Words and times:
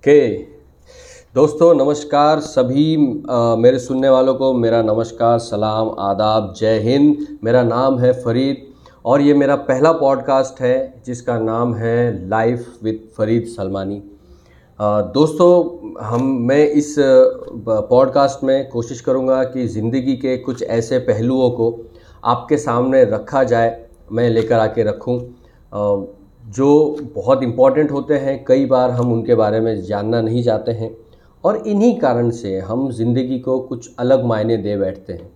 Okay. 0.00 0.36
दोस्तों 1.34 1.74
नमस्कार 1.74 2.40
सभी 2.40 2.94
अ, 2.96 3.56
मेरे 3.58 3.78
सुनने 3.78 4.08
वालों 4.08 4.34
को 4.34 4.52
मेरा 4.54 4.80
नमस्कार 4.82 5.38
सलाम 5.38 5.90
आदाब 5.98 6.54
जय 6.56 6.78
हिंद। 6.78 7.26
मेरा 7.44 7.62
नाम 7.62 7.98
है 7.98 8.12
फरीद 8.22 8.62
और 9.04 9.20
ये 9.20 9.34
मेरा 9.34 9.56
पहला 9.56 9.92
पॉडकास्ट 9.92 10.60
है 10.60 11.02
जिसका 11.06 11.38
नाम 11.38 11.74
है 11.74 12.28
लाइफ 12.28 12.78
विद 12.82 13.02
फरीद 13.16 13.44
सलमानी। 13.46 14.02
दोस्तों 15.14 15.52
हम 16.04 16.24
मैं 16.48 16.66
इस 16.68 16.94
पॉडकास्ट 16.98 18.44
में 18.44 18.68
कोशिश 18.68 19.00
करूँगा 19.00 19.42
कि 19.44 19.66
ज़िंदगी 19.66 20.16
के 20.16 20.36
कुछ 20.38 20.62
ऐसे 20.62 20.98
पहलुओं 20.98 21.50
को 21.50 21.70
आपके 22.24 22.56
सामने 22.56 23.04
रखा 23.04 23.44
जाए 23.44 23.84
मैं 24.12 24.30
लेकर 24.30 24.58
आके 24.58 24.82
रखूँ। 24.82 25.18
जो 26.48 26.96
बहुत 27.14 27.42
इंपॉर्टेंट 27.42 27.90
होते 27.90 28.14
हैं, 28.14 28.44
कई 28.44 28.66
बार 28.66 28.90
हम 28.90 29.12
उनके 29.12 29.34
बारे 29.34 29.60
में 29.60 29.82
जानना 29.82 30.20
नहीं 30.20 30.42
चाहते 30.42 30.72
हैं 30.72 30.96
और 31.44 31.56
इन्हीं 31.56 31.98
कारण 31.98 32.30
से 32.30 32.58
हम 32.58 32.90
ज़िंदगी 32.90 33.38
को 33.38 33.58
कुछ 33.58 33.90
अलग 33.98 34.24
मायने 34.24 34.56
दे 34.56 34.76
बैठते 34.76 35.12
हैं। 35.12 35.30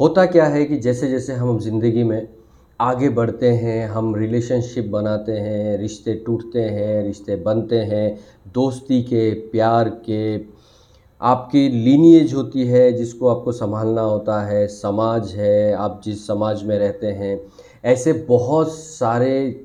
होता 0.00 0.26
क्या 0.26 0.46
है 0.46 0.64
कि 0.64 0.76
जैसे 0.76 1.08
जैसे 1.08 1.32
हम 1.32 1.58
ज़िंदगी 1.58 2.02
में 2.02 2.28
आगे 2.80 3.08
बढ़ते 3.08 3.50
हैं, 3.50 3.88
हम 3.88 4.14
रिलेशनशिप 4.14 4.84
बनाते 4.84 5.32
हैं, 5.32 5.78
रिश्ते 5.78 6.14
टूटते 6.14 6.60
हैं, 6.60 7.04
रिश्ते 7.04 7.36
बनते 7.36 7.76
हैं, 7.76 8.18
दोस्ती 8.54 9.02
के, 9.02 9.30
प्यार 9.34 9.88
के, 9.88 10.36
आपकी 11.20 11.68
लीनिएज 11.68 12.34
होती 12.34 12.66
है, 12.66 12.92
जिसको 12.92 13.28
आपको 13.28 13.52
संभालना 13.52 14.00
होता 14.00 14.42
है, 14.46 14.66
समाज 14.66 15.32
है, 15.32 15.72
आप 15.72 16.00
जिस 16.04 16.26
समाज 16.26 16.62
में 16.62 16.78
रहते 16.78 17.06
हैं, 17.06 17.40
ऐसे 17.84 18.12
बहुत 18.12 18.72
सारे 18.72 19.63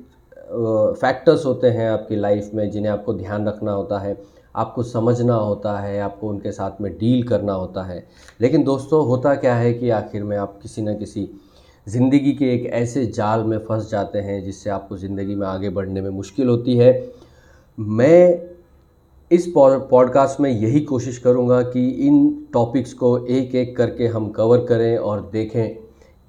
फैक्टर्स 0.50 1.44
होते 1.46 1.68
हैं 1.68 1.88
आपकी 1.90 2.16
लाइफ 2.16 2.50
में 2.54 2.70
जिन्हें 2.70 2.92
आपको 2.92 3.14
ध्यान 3.14 3.46
रखना 3.48 3.72
होता 3.72 3.98
है, 3.98 4.16
आपको 4.54 4.82
समझना 4.82 5.34
होता 5.34 5.78
है, 5.78 5.98
आपको 6.00 6.28
उनके 6.28 6.52
साथ 6.52 6.80
में 6.80 6.92
डील 6.92 7.22
करना 7.22 7.52
होता 7.52 7.82
है। 7.82 8.04
लेकिन 8.40 8.64
दोस्तों, 8.64 9.04
होता 9.06 9.34
क्या 9.34 9.54
है 9.54 9.72
कि 9.74 9.90
आखिर 9.90 10.24
में 10.24 10.36
आप 10.36 10.58
किसी 10.62 10.82
न 10.82 10.96
किसी 10.98 11.28
ज़िंदगी 11.86 12.32
के 12.32 12.52
एक 12.54 12.66
ऐसे 12.72 13.04
जाल 13.06 13.44
में 13.44 13.58
फंस 13.58 13.90
जाते 13.90 14.18
हैं 14.18 14.42
जिससे 14.44 14.70
आपको 14.70 14.96
ज़िंदगी 14.96 15.34
में 15.34 15.46
आगे 15.46 15.68
बढ़ने 15.70 16.00
में 16.00 16.10
मुश्किल 16.10 16.48
होती 16.48 16.76
है। 16.76 16.92
मैं 17.78 18.48
इस 19.30 19.46
पॉडकास्ट 19.56 20.40
में 20.40 20.50
यही 20.50 20.80
कोशिश 20.80 21.18
करूँगा 21.18 21.62
कि 21.62 21.88
इन 22.06 22.46
टॉपिक्स 22.52 22.92
को 22.92 23.16
एक 23.26 23.54
एक 23.54 23.76
करके 23.76 24.06
हम 24.06 24.28
कवर 24.30 24.64
करें 24.66 24.96
और 24.98 25.28
देखें 25.32 25.74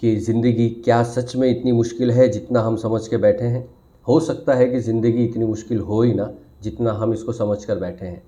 कि 0.04 0.16
ज़िंदगी 0.18 0.70
क्या 0.86 1.04
सच 1.04 1.36
में 1.36 1.50
इतनी 1.50 1.72
मुश्किल 1.72 2.12
है 2.12 2.28
जितना 2.30 2.62
हम 2.62 2.76
समझ 2.78 3.08
के 3.08 3.18
बैठे 3.18 3.46
हैं। 3.46 3.68
हो 4.08 4.20
सकता 4.20 4.54
है 4.54 4.68
कि 4.70 4.80
ज़िंदगी 4.80 5.24
इतनी 5.26 5.46
मुश्किल 5.46 5.80
हो 5.80 6.02
ही 6.02 6.14
ना, 6.14 6.30
जितना 6.62 6.92
हम 6.92 7.14
इसको 7.14 7.32
समझ 7.34 7.64
कर 7.66 7.80
बैठे 7.80 8.06
हैं। 8.06 8.22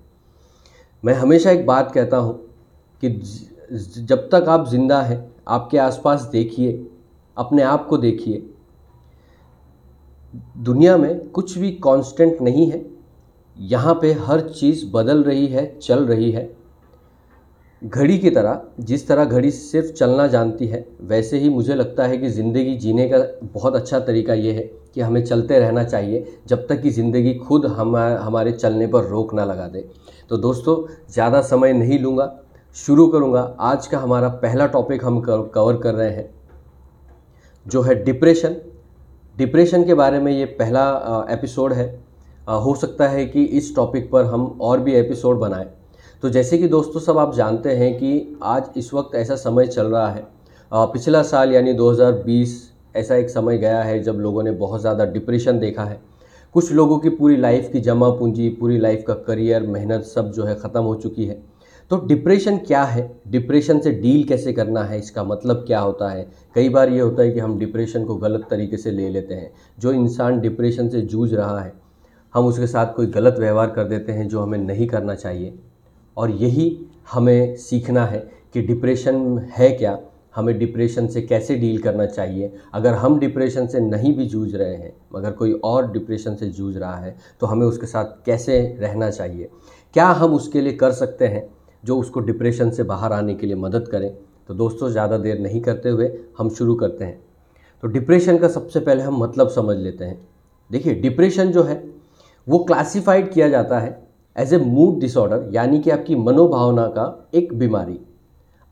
मैं 1.02 1.14
हमेशा 1.14 1.50
एक 1.50 1.66
बात 1.66 1.92
कहता 1.92 2.16
हूँ 2.16 2.34
कि 3.02 3.08
जब 3.98 4.28
तक 4.32 4.48
आप 4.48 4.68
ज़िंदा 4.68 5.00
हैं, 5.02 5.34
आपके 5.48 5.78
आसपास 5.78 6.22
देखिए, 6.32 6.86
अपने 7.36 7.62
आप 7.62 7.86
को 7.86 7.96
देखिए। 7.98 8.46
दुनिया 10.58 10.96
में 10.96 11.28
कुछ 11.28 11.56
भी 11.58 11.70
कांस्टेंट 11.84 12.40
नहीं 12.42 12.70
है, 12.70 12.84
यहाँ 13.56 13.94
पे 13.94 14.12
हर 14.20 14.40
चीज़ 14.50 14.84
बदल 14.92 15.22
रही 15.24 15.46
है, 15.46 15.66
चल 15.78 16.04
रही 16.06 16.30
है। 16.30 16.50
घड़ी 17.82 18.16
की 18.18 18.30
तरह, 18.30 18.60
जिस 18.80 19.06
तरह 19.08 19.24
घड़ी 19.24 19.50
सिर्फ़ 19.50 19.90
चलना 19.92 20.26
जानती 20.26 20.66
है, 20.66 20.86
वैसे 21.02 21.38
ही 21.38 21.48
मुझे 21.48 21.74
लगता 21.74 22.06
है 22.06 22.16
कि 22.18 22.28
ज़िंदगी 22.30 22.74
जीने 22.76 23.08
का 23.08 23.18
बहुत 23.44 23.74
अच्छा 23.76 23.98
तरीका 24.00 24.34
ये 24.34 24.52
है 24.52 24.62
कि 24.94 25.00
हमें 25.00 25.24
चलते 25.24 25.58
रहना 25.58 25.84
चाहिए, 25.84 26.24
जब 26.46 26.66
तक 26.66 26.80
कि 26.82 26.90
ज़िंदगी 26.90 27.34
खुद 27.36 27.66
हम, 27.66 27.96
हमारे 27.96 28.52
चलने 28.52 28.86
पर 28.86 29.04
रोक 29.04 29.34
ना 29.34 29.44
लगा 29.44 29.66
दे। 29.68 29.88
तो 30.30 30.36
दोस्तों, 30.38 30.76
ज़्यादा 31.12 31.40
समय 31.42 31.72
नहीं 31.72 31.98
लूँगा, 31.98 32.32
शुरू 32.76 33.06
करूँगा 33.08 33.40
आज 33.62 33.86
का 33.86 33.98
हमारा 33.98 34.28
पहला 34.38 34.66
टॉपिक 34.68 35.04
हम 35.04 35.20
कवर 35.20 35.76
कर 35.76 35.94
रहे 35.94 36.10
हैं, 36.10 36.28
जो 37.66 37.82
है 37.82 38.02
डिप्रेशन 38.04 38.56
डिप्रेशन 39.36 39.84
के 39.84 39.94
बारे 39.94 40.18
में 40.20 40.32
ये 40.32 40.44
पहला 40.56 41.26
एपिसोड 41.30 41.72
है। 41.72 41.86
हो 42.48 42.74
सकता 42.74 43.08
है 43.08 43.24
कि 43.26 43.44
इस 43.44 43.74
टॉपिक 43.76 44.10
पर 44.10 44.24
हम 44.24 44.46
और 44.62 44.80
भी 44.80 44.94
एपिसोड 44.94 45.38
बनाएँ। 45.38 45.66
तो 46.24 46.28
जैसे 46.30 46.56
कि 46.58 46.68
दोस्तों 46.68 47.00
सब 47.00 47.18
आप 47.18 47.34
जानते 47.34 47.70
हैं 47.70 47.92
कि 47.94 48.38
आज 48.42 48.68
इस 48.76 48.92
वक्त 48.94 49.14
ऐसा 49.14 49.34
समय 49.36 49.66
चल 49.66 49.86
रहा 49.86 50.08
है। 50.10 50.22
पिछला 50.72 51.22
साल 51.22 51.52
यानी 51.52 51.72
2020 51.72 52.54
ऐसा 52.96 53.16
एक 53.16 53.28
समय 53.30 53.58
गया 53.58 53.82
है 53.82 53.98
जब 54.02 54.18
लोगों 54.18 54.42
ने 54.42 54.50
बहुत 54.52 54.80
ज़्यादा 54.80 55.04
डिप्रेशन 55.06 55.58
देखा 55.58 55.84
है। 55.84 55.98
कुछ 56.54 56.70
लोगों 56.72 56.98
की 56.98 57.08
पूरी 57.08 57.36
लाइफ 57.36 57.68
की 57.72 57.80
जमा 57.80 58.08
पूंजी, 58.10 58.48
पूरी 58.50 58.78
लाइफ 58.78 59.04
का 59.06 59.14
करियर, 59.26 59.62
मेहनत 59.62 60.04
सब 60.04 60.30
जो 60.32 60.44
है 60.44 60.54
ख़त्म 60.54 60.82
हो 60.82 60.94
चुकी 60.94 61.24
है। 61.24 61.38
तो 61.90 61.96
डिप्रेशन 62.06 62.56
क्या 62.58 62.84
है? 62.84 63.10
डिप्रेशन 63.28 63.80
से 63.80 63.90
डील 63.92 64.24
कैसे 64.24 64.52
करना 64.52 64.84
है? 64.84 64.98
इसका 64.98 65.24
मतलब 65.24 65.64
क्या 65.66 65.80
होता 65.80 66.10
है? 66.10 66.26
कई 66.54 66.68
बार 66.68 66.88
ये 66.88 67.00
होता 67.00 67.22
है 67.22 67.30
कि 67.30 67.40
हम 67.40 67.58
डिप्रेशन 67.58 68.04
को 68.04 68.16
गलत 68.16 68.46
तरीके 68.50 68.76
से 68.76 68.90
ले 68.90 69.08
लेते 69.10 69.34
हैं। 69.34 69.52
जो 69.78 69.92
इंसान 69.92 70.40
डिप्रेशन 70.40 70.88
से 70.88 71.00
जूझ 71.02 71.32
रहा 71.34 71.60
है, 71.60 71.72
हम 72.34 72.46
उसके 72.46 72.66
साथ 72.66 72.94
कोई 72.96 73.06
गलत 73.12 73.36
व्यवहार 73.38 73.70
कर 73.70 73.84
देते 73.84 74.12
हैं 74.12 74.28
जो 74.28 74.40
हमें 74.40 74.58
नहीं 74.58 74.86
करना 74.86 75.14
चाहिए। 75.16 75.58
और 76.16 76.30
यही 76.32 76.76
हमें 77.12 77.56
सीखना 77.56 78.04
है 78.06 78.18
कि 78.54 78.62
डिप्रेशन 78.62 79.38
है 79.56 79.70
क्या? 79.70 79.98
हमें 80.34 80.58
डिप्रेशन 80.58 81.06
से 81.06 81.20
कैसे 81.22 81.54
डील 81.56 81.78
करना 81.78 82.06
चाहिए? 82.06 82.52
अगर 82.74 82.94
हम 82.94 83.18
डिप्रेशन 83.18 83.66
से 83.66 83.80
नहीं 83.80 84.14
भी 84.16 84.26
जूझ 84.26 84.54
रहे 84.54 84.74
हैं, 84.74 84.92
मगर 85.14 85.32
कोई 85.32 85.52
और 85.54 85.90
डिप्रेशन 85.92 86.34
से 86.34 86.46
जूझ 86.48 86.76
रहा 86.76 86.96
है 86.96 87.16
तो 87.40 87.46
हमें 87.46 87.66
उसके 87.66 87.86
साथ 87.86 88.24
कैसे 88.26 88.60
रहना 88.80 89.10
चाहिए? 89.10 89.48
क्या 89.94 90.06
हम 90.06 90.34
उसके 90.34 90.60
लिए 90.60 90.72
कर 90.72 90.92
सकते 90.92 91.26
हैं 91.26 91.48
जो 91.84 91.98
उसको 91.98 92.20
डिप्रेशन 92.20 92.70
से 92.70 92.82
बाहर 92.82 93.12
आने 93.12 93.34
के 93.34 93.46
लिए 93.46 93.56
मदद 93.56 93.88
करें? 93.88 94.14
तो 94.48 94.54
दोस्तों, 94.54 94.90
ज़्यादा 94.90 95.18
देर 95.18 95.38
नहीं 95.38 95.60
करते 95.60 95.88
हुए 95.88 96.12
हम 96.38 96.48
शुरू 96.50 96.74
करते 96.74 97.04
हैं। 97.04 97.20
तो 97.82 97.88
डिप्रेशन 97.88 98.38
का 98.38 98.48
सबसे 98.48 98.80
पहले 98.80 99.02
हम 99.02 99.22
मतलब 99.22 99.48
समझ 99.48 99.76
लेते 99.76 100.04
हैं। 100.04 100.18
देखिए, 100.70 100.94
डिप्रेशन 100.94 101.52
जो 101.52 101.62
है, 101.62 101.82
वो 102.46 102.58
क्लासिफाइड 102.58 103.32
किया 103.32 103.48
जाता 103.48 103.78
है 103.78 104.03
एज 104.36 104.54
ए 104.54 104.58
मूड 104.58 104.98
डिसऑर्डर 105.00 105.48
यानी 105.52 105.80
कि 105.80 105.90
आपकी 105.90 106.14
मनोभावना 106.16 106.86
का 106.88 107.28
एक 107.34 107.52
बीमारी। 107.54 107.98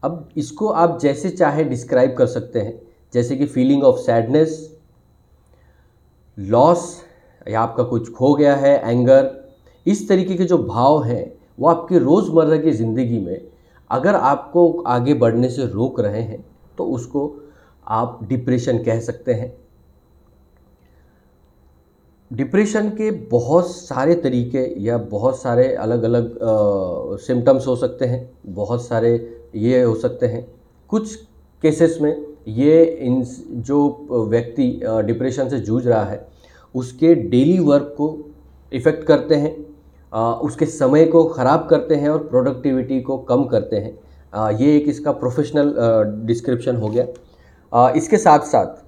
अब 0.03 0.28
इसको 0.37 0.69
आप 0.69 0.99
जैसे 1.03 1.31
चाहे 1.31 1.65
डिस्क्राइब 1.65 2.15
कर 2.19 2.27
सकते 2.27 2.61
हैं, 2.61 2.81
जैसे 3.12 3.37
कि 3.37 3.47
फीलिंग 3.47 3.84
ऑफ़ 3.84 3.99
सैडनेस 3.99 4.59
लॉस 6.39 7.03
या 7.47 7.61
आपका 7.61 7.83
कुछ 7.83 8.12
खो 8.12 8.34
गया 8.34 8.55
है 8.56 8.91
एंगर 8.91 9.31
इस 9.87 10.09
तरीके 10.09 10.34
के 10.34 10.45
जो 10.45 10.59
भाव 10.59 11.03
हैं, 11.03 11.33
वो 11.59 11.69
आपकी 11.69 11.99
रोज़मर्रा 11.99 12.56
की 12.56 12.71
ज़िंदगी 12.73 13.19
में 13.19 13.41
अगर 13.91 14.15
आपको 14.15 14.71
आगे 14.89 15.15
बढ़ने 15.15 15.49
से 15.49 15.67
रोक 15.67 16.00
रहे 16.00 16.23
हैं 16.23 16.44
तो 16.79 16.84
उसको 16.87 17.34
आप 17.87 18.19
डिप्रेशन 18.25 18.79
कह 18.79 19.00
सकते 19.00 19.34
हैं। 19.34 19.53
डिप्रेशन 22.32 22.88
के 22.91 23.10
बहुत 23.31 23.70
सारे 23.70 24.15
तरीके 24.15 24.65
या 24.82 24.97
बहुत 25.10 25.41
सारे 25.41 25.66
अलग 25.76 26.03
अलग 26.03 26.38
सिम्टम्स 27.20 27.66
हो 27.66 27.75
सकते 27.76 28.04
हैं 28.04 28.28
बहुत 28.54 28.84
सारे 28.84 29.10
ये 29.56 29.82
हो 29.82 29.94
सकते 29.94 30.26
हैं। 30.26 30.47
कुछ 30.91 31.15
केसेस 31.62 31.98
में 32.03 32.15
ये 32.48 32.84
इन 32.84 33.22
जो 33.62 34.26
व्यक्ति 34.31 34.69
डिप्रेशन 35.06 35.48
से 35.48 35.59
जूझ 35.60 35.87
रहा 35.87 36.04
है 36.04 36.26
उसके 36.75 37.15
डेली 37.15 37.59
वर्क 37.59 37.94
को 37.98 38.16
इफ़ेक्ट 38.72 39.04
करते 39.04 39.34
हैं 39.34 39.54
अ, 40.12 40.41
उसके 40.43 40.66
समय 40.66 41.04
को 41.06 41.25
ख़राब 41.25 41.66
करते 41.70 41.94
हैं 41.94 42.09
और 42.09 42.19
प्रोडक्टिविटी 42.28 43.00
को 43.00 43.16
कम 43.19 43.44
करते 43.44 43.76
हैं। 43.76 43.99
अ, 44.32 44.50
ये 44.60 44.76
एक 44.76 44.88
इसका 44.88 45.12
प्रोफेशनल 45.12 45.75
डिस्क्रिप्शन 46.26 46.76
हो 46.76 46.88
गया। 46.88 47.06
अ, 47.72 47.93
इसके 47.97 48.16
साथ 48.16 48.47
साथ 48.47 48.82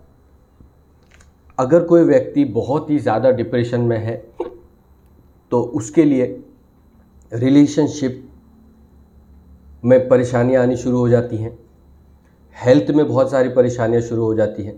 अगर 1.59 1.83
कोई 1.85 2.03
व्यक्ति 2.03 2.45
बहुत 2.45 2.91
ही 2.91 2.99
ज़्यादा 2.99 3.31
डिप्रेशन 3.33 3.81
में 3.81 3.99
है 3.99 4.17
तो 5.53 5.61
उसके 5.75 6.05
लिए 6.05 6.25
रिलेशनशिप 7.33 8.23
में 9.85 10.09
परेशानियाँ 10.09 10.63
आनी 10.63 10.77
शुरू 10.77 10.99
हो 10.99 11.09
जाती 11.09 11.37
हैं। 11.37 11.59
हेल्थ 12.57 12.91
में 12.91 13.07
बहुत 13.09 13.31
सारी 13.31 13.49
परेशानियाँ 13.51 14.03
शुरू 14.03 14.25
हो 14.25 14.35
जाती 14.35 14.63
हैं। 14.63 14.75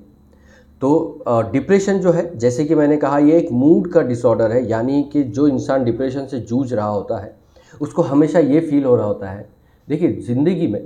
तो 0.82 1.24
डिप्रेशन 1.52 1.98
जो 1.98 2.12
है, 2.12 2.36
जैसे 2.38 2.64
कि 2.64 2.74
मैंने 2.74 2.96
कहा, 2.96 3.18
ये 3.18 3.38
एक 3.38 3.48
मूड 3.52 3.90
का 3.92 4.02
डिसऑर्डर 4.02 4.52
है, 4.52 4.68
यानी 4.68 5.02
कि 5.12 5.22
जो 5.24 5.46
इंसान 5.48 5.84
डिप्रेशन 5.84 6.26
से 6.26 6.40
जूझ 6.40 6.72
रहा 6.72 6.86
होता 6.86 7.18
है, 7.18 7.34
उसको 7.80 8.02
हमेशा 8.02 8.38
ये 8.38 8.60
फील 8.60 8.84
हो 8.84 8.96
रहा 8.96 9.06
होता 9.06 9.30
है। 9.30 9.48
देखिए, 9.88 10.12
ज़िंदगी 10.22 10.66
में 10.66 10.82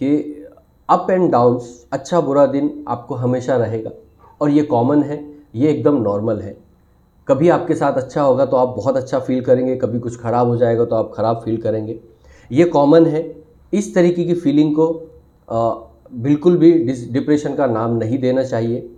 कि 0.00 0.46
अप 0.88 1.06
एंड 1.10 1.30
डाउन्स 1.32 1.86
अच्छा 1.92 2.20
बुरा 2.20 2.46
दिन 2.48 2.72
आपको 2.88 3.14
हमेशा 3.16 3.56
रहेगा। 3.56 3.90
और 4.40 4.50
ये 4.50 4.62
कॉमन 4.64 5.02
है 5.02 5.24
ये 5.54 5.70
एकदम 5.70 5.96
नॉर्मल 6.02 6.40
है। 6.40 6.56
कभी 7.28 7.48
आपके 7.48 7.74
साथ 7.74 7.92
अच्छा 7.94 8.22
होगा 8.22 8.44
तो 8.46 8.56
आप 8.56 8.74
बहुत 8.76 8.96
अच्छा 8.96 9.18
फील 9.20 9.40
करेंगे 9.40 9.76
कभी 9.76 9.98
कुछ 9.98 10.16
ख़राब 10.20 10.48
हो 10.48 10.56
जाएगा 10.56 10.84
तो 10.84 10.96
आप 10.96 11.12
ख़राब 11.14 11.40
फील 11.44 11.56
करेंगे। 11.58 11.98
ये 12.50 12.64
कॉमन 12.66 13.06
है 13.06 13.24
इस 13.72 13.94
तरीके 13.94 14.24
की 14.24 14.34
फीलिंग 14.36 14.74
को 14.76 14.88
आ, 15.48 15.70
बिल्कुल 16.14 16.56
भी 16.58 16.72
डिप्रेशन 17.12 17.54
का 17.54 17.66
नाम 17.68 17.96
नहीं 17.96 18.18
देना 18.18 18.42
चाहिए। 18.44 18.88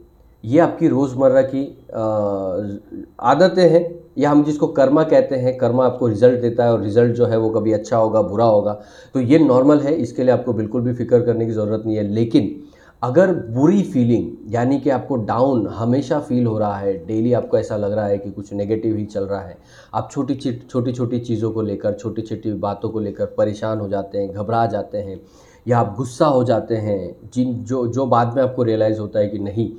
ये 0.45 0.59
आपकी 0.61 0.89
रोज़मर्रा 0.89 1.43
की 1.45 1.65
आदतें 3.23 3.69
हैं 3.71 3.85
या 4.19 4.31
हम 4.31 4.43
जिसको 4.45 4.67
कर्मा 4.69 5.03
कहते 5.05 5.37
हैं 5.37 5.57
कर्मा 5.59 5.85
आपको 5.87 6.07
रिज़ल्ट 6.09 6.41
देता 6.41 6.65
है 6.65 6.73
और 6.73 6.83
रिज़ल्ट 6.83 7.15
जो 7.17 7.27
है 7.27 7.37
वो 7.39 7.51
कभी 7.51 7.73
अच्छा 7.73 7.97
होगा 7.97 8.23
बुरा 8.23 8.45
होगा। 8.47 8.73
तो 9.15 9.21
ये 9.23 9.39
नॉर्मल 9.39 9.81
है 9.81 9.95
इसके 9.97 10.23
लिए 10.23 10.33
आपको 10.33 10.53
बिल्कुल 10.53 10.83
भी 10.83 10.95
फ़िक्र 10.95 11.21
करने 11.23 11.47
की 11.47 11.53
ज़रूरत 11.53 11.83
नहीं 11.87 11.97
है। 11.97 12.03
लेकिन 12.05 12.51
अगर 13.03 13.33
बुरी 13.51 13.83
फीलिंग 13.83 14.55
यानी 14.55 14.79
कि 14.81 14.91
आपको 14.91 15.17
डाउन 15.27 15.67
हमेशा 15.69 16.19
फील 16.21 16.47
हो 16.47 16.59
रहा 16.59 16.77
है 16.77 16.93
डेली 17.07 17.33
आपको 17.33 17.59
ऐसा 17.59 17.77
लग 17.77 17.93
रहा 17.93 18.07
है 18.07 18.19
कि 18.19 18.31
कुछ 18.31 18.53
नेगेटिव 18.53 18.97
ही 18.97 19.05
चल 19.07 19.25
रहा 19.25 19.41
है, 19.41 19.57
आप 19.95 20.09
छोटी 20.13 20.35
छोटी 20.35 20.93
छोटी 20.93 21.19
चीज़ों 21.21 21.51
को 21.53 21.63
लेकर, 21.63 21.95
छोटी 21.95 22.23
छोटी 22.23 22.53
बातों 22.55 22.91
को 22.91 23.01
लेकर 23.01 23.27
परेशान 23.39 23.81
हो 23.81 23.89
जाते 23.89 24.19
हैं, 24.19 24.31
घबरा 24.31 24.65
जाते 24.67 24.99
हैं, 24.99 25.21
या 25.67 25.79
आप 25.79 25.95
गुस्सा 25.97 26.27
हो 26.27 26.45
जाते 26.45 26.77
हैं, 26.77 27.17
जिन, 27.35 27.53
जो 27.55 27.87
जो 27.89 28.07
बाद 28.07 28.37
में 28.37 28.43
आपको 28.43 28.63
रियलाइज़ 28.63 29.01
होता 29.01 29.19
है 29.19 29.29
कि 29.29 29.39
नहीं 29.39 29.71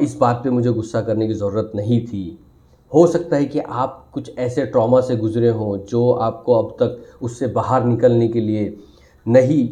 इस 0.00 0.16
बात 0.16 0.40
पे 0.44 0.50
मुझे 0.50 0.70
गुस्सा 0.70 1.00
करने 1.00 1.26
की 1.28 1.34
ज़रूरत 1.34 1.72
नहीं 1.74 2.00
थी। 2.06 2.38
हो 2.92 3.06
सकता 3.06 3.36
है 3.36 3.44
कि 3.44 3.58
आप 3.58 4.08
कुछ 4.14 4.38
ऐसे 4.38 4.66
ट्रॉमा 4.66 5.00
से 5.00 5.16
गुज़रे 5.16 5.48
हों, 5.48 5.76
जो 5.78 6.10
आपको 6.12 6.54
अब 6.54 6.70
तक 6.82 7.22
उससे 7.22 7.46
बाहर 7.50 7.84
निकलने 7.84 8.28
के 8.28 8.40
लिए 8.40 8.76
नहीं 9.26 9.68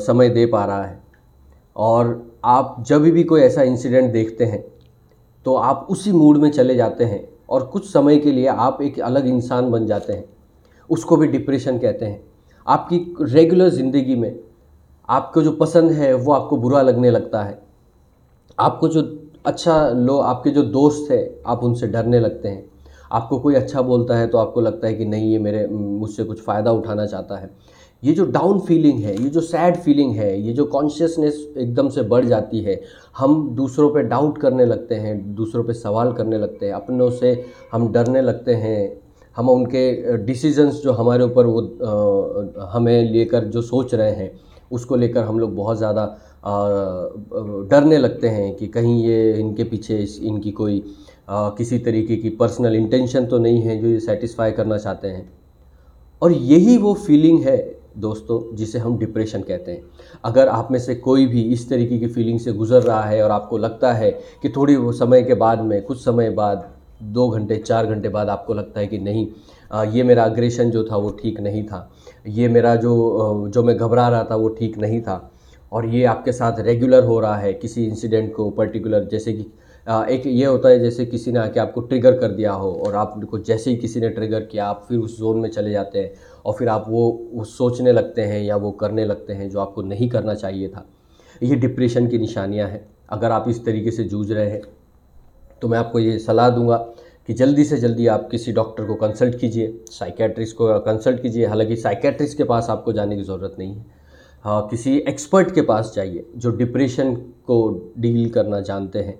समय 0.00 0.28
दे 0.30 0.46
पा 0.46 0.64
रहा 0.64 0.84
है। 0.84 1.02
और 1.76 2.36
आप 2.44 2.76
जब 2.86 3.02
भी 3.02 3.22
कोई 3.24 3.40
ऐसा 3.40 3.62
इंसिडेंट 3.62 4.12
देखते 4.12 4.44
हैं 4.44 4.64
तो 5.46 5.54
आप 5.54 5.86
उसी 5.90 6.12
मूड 6.12 6.36
में 6.36 6.50
चले 6.50 6.74
जाते 6.74 7.04
हैं 7.04 7.28
और 7.48 7.64
कुछ 7.66 7.88
समय 7.88 8.18
के 8.18 8.32
लिए 8.32 8.46
आप 8.46 8.82
एक 8.82 9.00
अलग 9.00 9.26
इंसान 9.26 9.70
बन 9.70 9.86
जाते 9.86 10.12
हैं। 10.12 10.24
उसको 10.90 11.16
भी 11.16 11.26
डिप्रेशन 11.26 11.78
कहते 11.78 12.06
हैं। 12.06 12.22
आपकी 12.66 12.98
रेगुलर 13.22 13.68
ज़िंदगी 13.68 14.14
में 14.14 14.38
आपको 15.08 15.42
जो 15.42 15.52
पसंद 15.52 15.90
है, 15.90 16.12
वो 16.14 16.32
आपको 16.32 16.56
बुरा 16.56 16.82
लगने 16.82 17.10
लगता 17.10 17.42
है। 17.42 17.58
आपको 18.58 18.88
जो 18.88 19.02
अच्छा 19.46 19.88
लो, 19.88 20.18
आपके 20.18 20.50
जो 20.50 20.62
दोस्त 20.62 21.10
है, 21.10 21.40
आप 21.46 21.64
उनसे 21.64 21.86
डरने 21.86 22.20
लगते 22.20 22.48
हैं। 22.48 22.64
आपको 23.12 23.38
कोई 23.38 23.54
अच्छा 23.54 23.82
बोलता 23.82 24.16
है 24.16 24.26
तो 24.26 24.38
आपको 24.38 24.60
लगता 24.60 24.86
है 24.86 24.94
कि 24.94 25.04
नहीं, 25.04 25.30
ये 25.32 25.38
मेरे, 25.38 25.66
मुझसे 25.66 26.24
कुछ 26.24 26.42
फ़ायदा 26.42 26.72
उठाना 26.72 27.06
चाहता 27.06 27.38
है। 27.38 27.50
ये 28.02 28.12
जो 28.12 28.24
डाउन 28.24 28.60
फीलिंग 28.60 28.98
है 29.00 29.22
ये 29.22 29.28
जो 29.28 29.40
सैड 29.40 29.76
फीलिंग 29.76 30.16
है 30.16 30.40
ये 30.40 30.52
जो 30.52 30.64
कॉन्शियसनेस 30.64 31.54
एकदम 31.58 31.88
से 31.88 32.02
बढ़ 32.02 32.24
जाती 32.24 32.60
है 32.60 32.80
हम 33.18 33.54
दूसरों 33.56 33.90
पे 33.90 34.02
डाउट 34.02 34.38
करने 34.38 34.64
लगते 34.64 34.94
हैं 34.94 35.34
दूसरों 35.34 35.64
पे 35.64 35.72
सवाल 35.72 36.12
करने 36.12 36.38
लगते 36.38 36.66
हैं 36.66 36.72
अपनों 36.72 37.10
से 37.10 37.44
हम 37.72 37.92
डरने 37.92 38.22
लगते 38.22 38.54
हैं 38.54 39.02
हम 39.36 39.48
उनके 39.50 40.16
डिसीजंस 40.16 40.82
जो 40.82 40.92
हमारे 40.92 41.24
ऊपर 41.24 41.46
वो 41.46 41.60
आ, 41.60 42.66
हमें 42.66 43.12
लेकर 43.12 43.44
जो 43.44 43.62
सोच 43.62 43.94
रहे 43.94 44.10
हैं 44.10 44.40
उसको 44.70 44.96
लेकर 44.96 45.24
हम 45.24 45.38
लोग 45.38 45.54
बहुत 45.56 45.78
ज़्यादा 45.78 46.18
डरने 47.70 47.98
लगते 47.98 48.28
हैं 48.28 48.54
कि 48.56 48.66
कहीं 48.66 49.04
ये 49.04 49.32
इनके 49.40 49.64
पीछे 49.64 49.96
इनकी 50.22 50.50
कोई 50.50 50.82
आ, 51.28 51.48
किसी 51.48 51.78
तरीके 51.78 52.16
की 52.16 52.30
पर्सनल 52.30 52.76
इंटेंशन 52.76 53.26
तो 53.26 53.38
नहीं 53.38 53.62
है 53.62 53.80
जो 53.80 53.88
ये 53.88 54.00
सेटिस्फाई 54.00 54.52
करना 54.52 54.78
चाहते 54.78 55.08
हैं। 55.08 55.32
और 56.22 56.32
यही 56.32 56.76
वो 56.78 56.94
फीलिंग 56.94 57.40
है 57.42 57.73
दोस्तों, 57.96 58.56
जिसे 58.56 58.78
हम 58.78 58.96
डिप्रेशन 58.98 59.40
कहते 59.40 59.72
हैं। 59.72 59.82
अगर 60.24 60.48
आप 60.48 60.68
में 60.70 60.78
से 60.78 60.94
कोई 60.96 61.26
भी 61.26 61.42
इस 61.52 61.68
तरीके 61.68 61.98
की 61.98 62.06
फीलिंग 62.08 62.38
से 62.40 62.52
गुज़र 62.52 62.82
रहा 62.82 63.02
है 63.02 63.22
और 63.22 63.30
आपको 63.30 63.58
लगता 63.58 63.92
है 63.92 64.10
कि 64.42 64.48
थोड़ी 64.48 64.76
वो 64.76 64.92
समय 64.92 65.22
के 65.22 65.34
बाद 65.36 65.60
में, 65.60 65.80
कुछ 65.82 66.04
समय 66.04 66.30
बाद, 66.30 66.68
दो 67.02 67.28
घंटे, 67.28 67.56
चार 67.56 67.86
घंटे 67.86 68.08
बाद 68.08 68.28
आपको 68.28 68.54
लगता 68.54 68.80
है 68.80 68.86
कि 68.86 68.98
नहीं 69.00 69.26
ये 69.92 70.02
मेरा 70.02 70.24
अग्रेशन 70.24 70.70
जो 70.70 70.84
था 70.84 70.96
वो 70.96 71.10
ठीक 71.22 71.40
नहीं 71.40 71.62
था। 71.64 71.90
ये 72.28 72.48
मेरा 72.48 72.74
जो 72.76 73.48
जो 73.48 73.62
मैं 73.62 73.76
घबरा 73.76 74.08
रहा 74.08 74.24
था 74.24 74.36
वो 74.36 74.48
ठीक 74.50 74.78
नहीं 74.78 75.00
था। 75.00 75.30
और 75.72 75.86
ये 75.86 76.04
आपके 76.04 76.32
साथ 76.32 76.60
रेगुलर 76.60 77.04
हो 77.04 77.18
रहा 77.20 77.36
है 77.36 77.52
किसी 77.54 77.84
इंसिडेंट 77.86 78.34
को 78.34 78.48
पर्टिकुलर 78.50 79.04
जैसे 79.04 79.32
कि 79.32 79.46
एक 79.86 80.22
ये 80.26 80.44
होता 80.46 80.68
है 80.68 80.78
जैसे 80.80 81.04
किसी 81.06 81.32
ने 81.32 81.38
आके 81.38 81.60
आपको 81.60 81.80
ट्रिगर 81.80 82.18
कर 82.18 82.28
दिया 82.28 82.52
हो 82.52 82.70
और 82.86 82.94
आपको 82.94 83.38
जैसे 83.38 83.70
ही 83.70 83.76
किसी 83.76 84.00
ने 84.00 84.08
ट्रिगर 84.08 84.40
किया 84.42 84.66
आप 84.66 84.84
फिर 84.88 84.98
उस 84.98 85.18
जोन 85.18 85.40
में 85.40 85.48
चले 85.50 85.70
जाते 85.70 85.98
हैं 85.98 86.12
और 86.44 86.54
फिर 86.54 86.68
आप 86.68 86.84
वो, 86.88 87.30
वो 87.32 87.44
सोचने 87.44 87.92
लगते 87.92 88.22
हैं 88.22 88.42
या 88.42 88.56
वो 88.56 88.70
करने 88.72 89.04
लगते 89.04 89.32
हैं 89.32 89.48
जो 89.50 89.60
आपको 89.60 89.82
नहीं 89.82 90.08
करना 90.08 90.34
चाहिए 90.34 90.68
था। 90.68 90.86
ये 91.42 91.56
डिप्रेशन 91.56 92.06
की 92.08 92.18
निशानियाँ 92.18 92.68
हैं। 92.68 92.84
अगर 93.08 93.30
आप 93.30 93.48
इस 93.48 93.64
तरीके 93.64 93.90
से 93.90 94.04
जूझ 94.04 94.30
रहे 94.32 94.50
हैं 94.50 94.62
तो 95.62 95.68
मैं 95.68 95.78
आपको 95.78 95.98
ये 95.98 96.18
सलाह 96.18 96.48
दूँगा 96.50 96.76
कि 97.28 97.32
जल्दी 97.34 97.64
से 97.64 97.76
जल्दी 97.76 98.06
आप 98.06 98.28
किसी 98.30 98.52
डॉक्टर 98.52 98.84
को 98.84 98.94
कंसल्ट 98.94 99.38
कीजिए 99.40 99.78
साइकेट्रिस्ट 99.90 100.56
को 100.56 100.78
कंसल्ट 100.80 101.22
कीजिए। 101.22 101.46
हालाँकि 101.46 101.76
साइकेट्रिस्ट 101.76 102.36
के 102.38 102.44
पास 102.44 102.70
आपको 102.70 102.92
जाने 102.92 103.16
की 103.16 103.22
ज़रूरत 103.22 103.56
नहीं 103.58 103.74
है। 103.74 103.86
हाँ 104.44 104.66
किसी 104.68 104.96
एक्सपर्ट 104.98 105.54
के 105.54 105.62
पास 105.62 105.92
जाइए 105.96 106.26
जो 106.36 106.50
डिप्रेशन 106.56 107.14
को 107.46 107.92
डील 107.98 108.28
करना 108.30 108.60
जानते 108.62 108.98
हैं। 108.98 109.18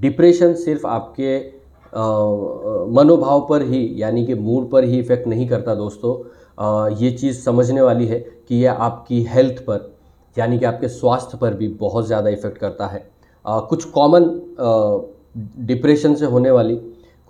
डिप्रेशन 0.00 0.54
सिर्फ़ 0.56 0.86
आपके 0.86 1.36
मनोभाव 2.94 3.46
पर 3.48 3.62
ही 3.62 3.88
यानी 3.96 4.24
कि 4.26 4.34
मूड 4.34 4.70
पर 4.70 4.84
ही 4.84 4.98
इफ़ेक्ट 4.98 5.26
नहीं 5.26 5.46
करता 5.48 5.74
दोस्तों। 5.74 6.14
आ, 6.58 6.88
ये 6.90 7.10
चीज़ 7.10 7.40
समझने 7.40 7.80
वाली 7.80 8.06
है 8.06 8.18
कि 8.48 8.56
यह 8.56 8.72
आपकी 8.72 9.22
हेल्थ 9.24 9.60
पर 9.60 9.92
यानी 10.36 10.58
कि 10.58 10.64
आपके 10.64 10.88
स्वास्थ्य 10.88 11.38
पर 11.38 11.54
भी 11.54 11.68
बहुत 11.80 12.06
ज़्यादा 12.06 12.30
इफ़ेक्ट 12.30 12.58
करता 12.58 12.86
है। 12.86 13.06
आ, 13.44 13.60
कुछ 13.60 13.84
कॉमन 13.90 14.24
डिप्रेशन 15.66 16.14
से 16.14 16.26
होने 16.26 16.50
वाली 16.50 16.76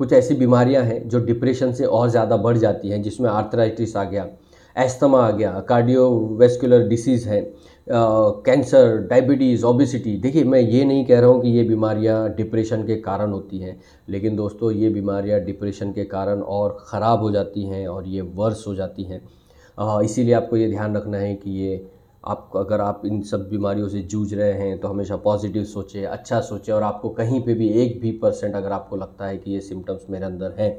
कुछ 0.00 0.12
ऐसी 0.12 0.34
बीमारियाँ 0.34 0.82
हैं 0.84 1.08
जो 1.08 1.18
डिप्रेशन 1.24 1.72
से 1.72 1.84
और 1.86 2.08
ज़्यादा 2.10 2.36
बढ़ 2.38 2.56
जाती 2.58 2.88
हैं 2.88 3.02
जिसमें 3.02 3.28
आर्थराइटिस 3.30 3.96
आ 3.96 4.04
गया 4.04 4.26
एस्थमा 4.76 5.20
आ 5.20 5.30
गया 5.30 5.50
कार्डियोवेस्कुलर 5.68 6.86
डिसीज़ 6.88 7.28
है 7.28 7.40
कैंसर, 7.86 8.96
डायबिटीज़ 9.08 9.64
ओबिसिटी 9.64 10.16
देखिए, 10.18 10.44
मैं 10.44 10.60
ये 10.60 10.84
नहीं 10.84 11.04
कह 11.06 11.18
रहा 11.20 11.30
हूँ 11.30 11.40
कि 11.42 11.48
ये 11.48 11.62
बीमारियाँ 11.64 12.34
डिप्रेशन 12.36 12.82
के 12.82 12.96
कारण 12.98 13.32
होती 13.32 13.58
हैं, 13.58 13.76
लेकिन 14.08 14.36
दोस्तों, 14.36 14.70
ये 14.72 14.88
बीमारियाँ 14.90 15.40
डिप्रेशन 15.40 15.92
के 15.92 16.04
कारण 16.06 16.40
और 16.40 16.76
ख़राब 16.88 17.20
हो 17.20 17.30
जाती 17.30 17.64
हैं 17.64 17.86
और 17.88 18.06
ये 18.08 18.20
वर्स 18.20 18.66
हो 18.66 18.74
जाती 18.74 19.04
हैं। 19.04 19.20
इसीलिए 20.04 20.34
आपको 20.34 20.56
ये 20.56 20.68
ध्यान 20.70 20.96
रखना 20.96 21.18
है 21.18 21.34
कि 21.34 21.50
ये 21.52 21.86
आप, 22.24 22.50
अगर 22.56 22.80
आप 22.80 23.02
इन 23.06 23.20
सब 23.22 23.48
बीमारियों 23.50 23.88
से 23.88 24.00
जूझ 24.02 24.34
रहे 24.34 24.52
हैं 24.52 24.78
तो 24.80 24.88
हमेशा 24.88 25.16
पॉजिटिव 25.18 25.64
सोचें 25.66 26.04
अच्छा 26.04 26.40
सोचें, 26.42 26.72
और 26.72 26.82
आपको 26.82 27.08
कहीं 27.10 27.40
पे 27.42 27.54
भी 27.54 27.68
एक 27.82 28.00
भी 28.00 28.12
परसेंट 28.18 28.54
अगर 28.56 28.72
आपको 28.72 28.96
लगता 28.96 29.26
है 29.26 29.38
कि 29.38 29.50
ये 29.50 29.60
सिम्टम्स 29.62 30.06
मेरे 30.10 30.24
अंदर 30.24 30.54
हैं 30.58 30.78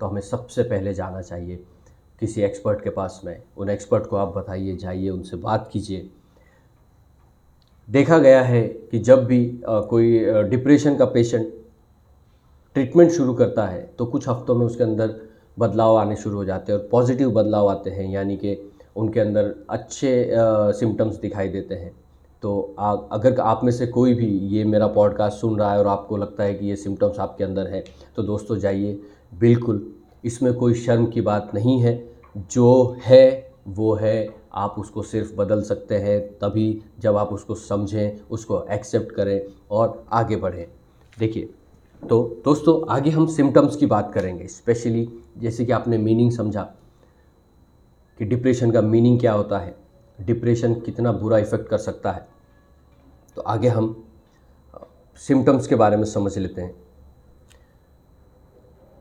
तो 0.00 0.06
हमें 0.06 0.20
सबसे 0.22 0.62
पहले 0.64 0.94
जाना 0.94 1.20
चाहिए। 1.22 1.64
किसी 2.20 2.42
एक्सपर्ट 2.42 2.82
के 2.84 2.90
पास 2.90 3.20
में, 3.24 3.42
उन 3.56 3.70
एक्सपर्ट 3.70 4.06
को 4.06 4.16
आप 4.16 4.36
बताइए, 4.36 4.76
जाइए, 4.76 5.08
उनसे 5.10 5.36
बात 5.38 5.68
कीजिए। 5.72 6.08
देखा 7.88 8.18
गया 8.18 8.42
है 8.42 8.62
कि 8.62 8.98
जब 8.98 9.24
भी 9.24 9.60
कोई 9.64 10.18
डिप्रेशन 10.42 10.96
का 10.96 11.04
पेशेंट 11.04 11.52
ट्रीटमेंट 12.76 13.10
शुरू 13.10 13.34
करता 13.34 13.66
है 13.66 13.90
तो 13.98 14.06
कुछ 14.06 14.28
हफ्तों 14.28 14.54
में 14.54 14.64
उसके 14.66 14.84
अंदर 14.84 15.14
बदलाव 15.58 15.96
आने 15.96 16.16
शुरू 16.16 16.36
हो 16.36 16.44
जाते 16.44 16.72
हैं 16.72 16.78
और 16.78 16.88
पॉजिटिव 16.90 17.30
बदलाव 17.30 17.68
आते 17.68 17.90
हैं 17.90 18.08
यानी 18.10 18.36
कि 18.36 18.56
उनके 18.96 19.20
अंदर 19.20 19.54
अच्छे 19.70 20.30
सिम्टम्स 20.78 21.16
दिखाई 21.16 21.48
देते 21.48 21.74
हैं। 21.74 21.92
तो 22.42 22.74
आ, 22.78 22.92
अगर 22.92 23.40
आप 23.40 23.60
में 23.64 23.72
से 23.72 23.86
कोई 23.86 24.14
भी 24.14 24.26
ये 24.26 24.64
मेरा 24.64 24.86
पॉडकास्ट 24.86 25.38
सुन 25.38 25.58
रहा 25.58 25.72
है 25.72 25.78
और 25.78 25.86
आपको 25.86 26.16
लगता 26.16 26.44
है 26.44 26.54
कि 26.54 26.66
ये 26.66 26.76
सिम्टम्स 26.76 27.18
आपके 27.18 27.44
अंदर 27.44 27.66
हैं 27.66 27.82
तो 28.16 28.22
दोस्तों 28.22 28.58
जाइए 28.58 29.00
बिल्कुल 29.34 29.86
इसमें 30.24 30.52
कोई 30.54 30.74
शर्म 30.74 31.06
की 31.06 31.20
बात 31.20 31.50
नहीं 31.54 31.80
है। 31.80 31.94
जो 32.50 32.96
है 33.04 33.50
वो 33.68 33.94
है 33.94 34.28
आप 34.56 34.74
उसको 34.78 35.02
सिर्फ़ 35.02 35.34
बदल 35.34 35.62
सकते 35.62 35.96
हैं, 35.96 36.20
तभी 36.34 36.82
जब 36.98 37.16
आप 37.16 37.32
उसको 37.32 37.54
समझें, 37.54 38.20
उसको 38.20 38.64
एक्सेप्ट 38.70 39.12
करें 39.12 39.40
और 39.70 40.04
आगे 40.12 40.36
बढ़ें। 40.36 40.66
देखिए 41.18 41.48
तो 42.02 42.22
दोस्तों, 42.44 42.80
आगे 42.88 43.10
हम 43.10 43.26
सिम्टम्स 43.26 43.76
की 43.76 43.86
बात 43.86 44.12
करेंगे 44.14 44.46
स्पेशली 44.46 45.08
जैसे 45.38 45.64
कि 45.64 45.72
आपने 45.72 45.98
मीनिंग 45.98 46.30
समझा 46.32 46.62
कि 48.18 48.24
डिप्रेशन 48.24 48.70
का 48.70 48.80
मीनिंग 48.82 49.18
क्या 49.20 49.32
होता 49.32 49.58
है। 49.58 49.74
डिप्रेशन 50.18 50.74
कितना 50.76 51.12
बुरा 51.12 51.38
इफ़ेक्ट 51.38 51.68
कर 51.68 51.78
सकता 51.78 52.12
है। 52.12 52.26
तो 53.36 53.42
आगे 53.42 53.68
हम 53.68 54.04
सिम्टम्स 55.20 55.66
के 55.66 55.74
बारे 55.74 55.96
में 55.96 56.04
समझ 56.04 56.36
लेते 56.38 56.62
हैं। 56.62 56.74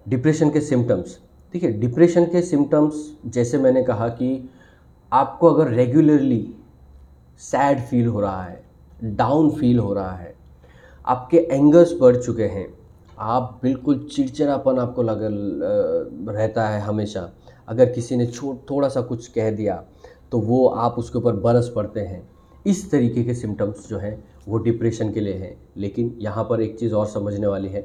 डिप्रेशन 0.05 0.50
के 0.50 0.62
सिम्टम्स 0.62 1.19
देखिए 1.53 1.71
डिप्रेशन 1.71 2.25
के 2.25 2.41
सिम्टम्स 2.41 2.95
जैसे 3.25 3.57
मैंने 3.57 3.83
कहा 3.83 4.07
कि 4.09 4.50
आपको 5.15 5.50
अगर 5.50 5.72
रेगुलरली 5.72 6.45
सैड 7.41 7.79
फील 7.81 8.07
हो 8.07 8.19
रहा 8.19 8.43
है 8.43 8.63
डाउन 9.05 9.50
फील 9.51 9.79
हो 9.79 9.93
रहा 9.93 10.12
है, 10.12 10.34
आपके 11.05 11.38
एंगर्स 11.38 11.93
बढ़ 12.00 12.15
चुके 12.17 12.43
हैं, 12.45 12.67
आप 13.19 13.60
बिल्कुल 13.63 14.07
चिड़चिड़ापन 14.12 14.79
आपको 14.79 15.03
लग 15.03 15.19
रहता 16.29 16.67
है 16.69 16.81
हमेशा। 16.81 17.29
अगर 17.67 17.91
किसी 17.91 18.15
ने 18.15 18.25
छोट 18.27 18.69
थोड़ा 18.69 18.88
सा 18.89 19.01
कुछ 19.03 19.27
कह 19.27 19.50
दिया 19.51 19.84
तो 20.31 20.39
वो 20.39 20.65
आप 20.67 20.95
उसके 20.98 21.17
ऊपर 21.17 21.36
बरस 21.38 21.72
पड़ते 21.75 22.00
हैं। 22.01 22.22
इस 22.65 22.89
तरीके 22.91 23.24
के 23.24 23.34
सिम्टम्स 23.34 23.88
जो 23.89 23.98
हैं, 23.98 24.24
वो 24.48 24.57
डिप्रेशन 24.60 25.12
के 25.12 25.19
लिए 25.19 25.34
हैं। 25.36 25.55
लेकिन 25.77 26.13
यहाँ 26.22 26.43
पर 26.43 26.62
एक 26.62 26.77
चीज़ 26.79 26.93
और 26.93 27.05
समझने 27.07 27.48
वाली 27.48 27.69
है 27.69 27.81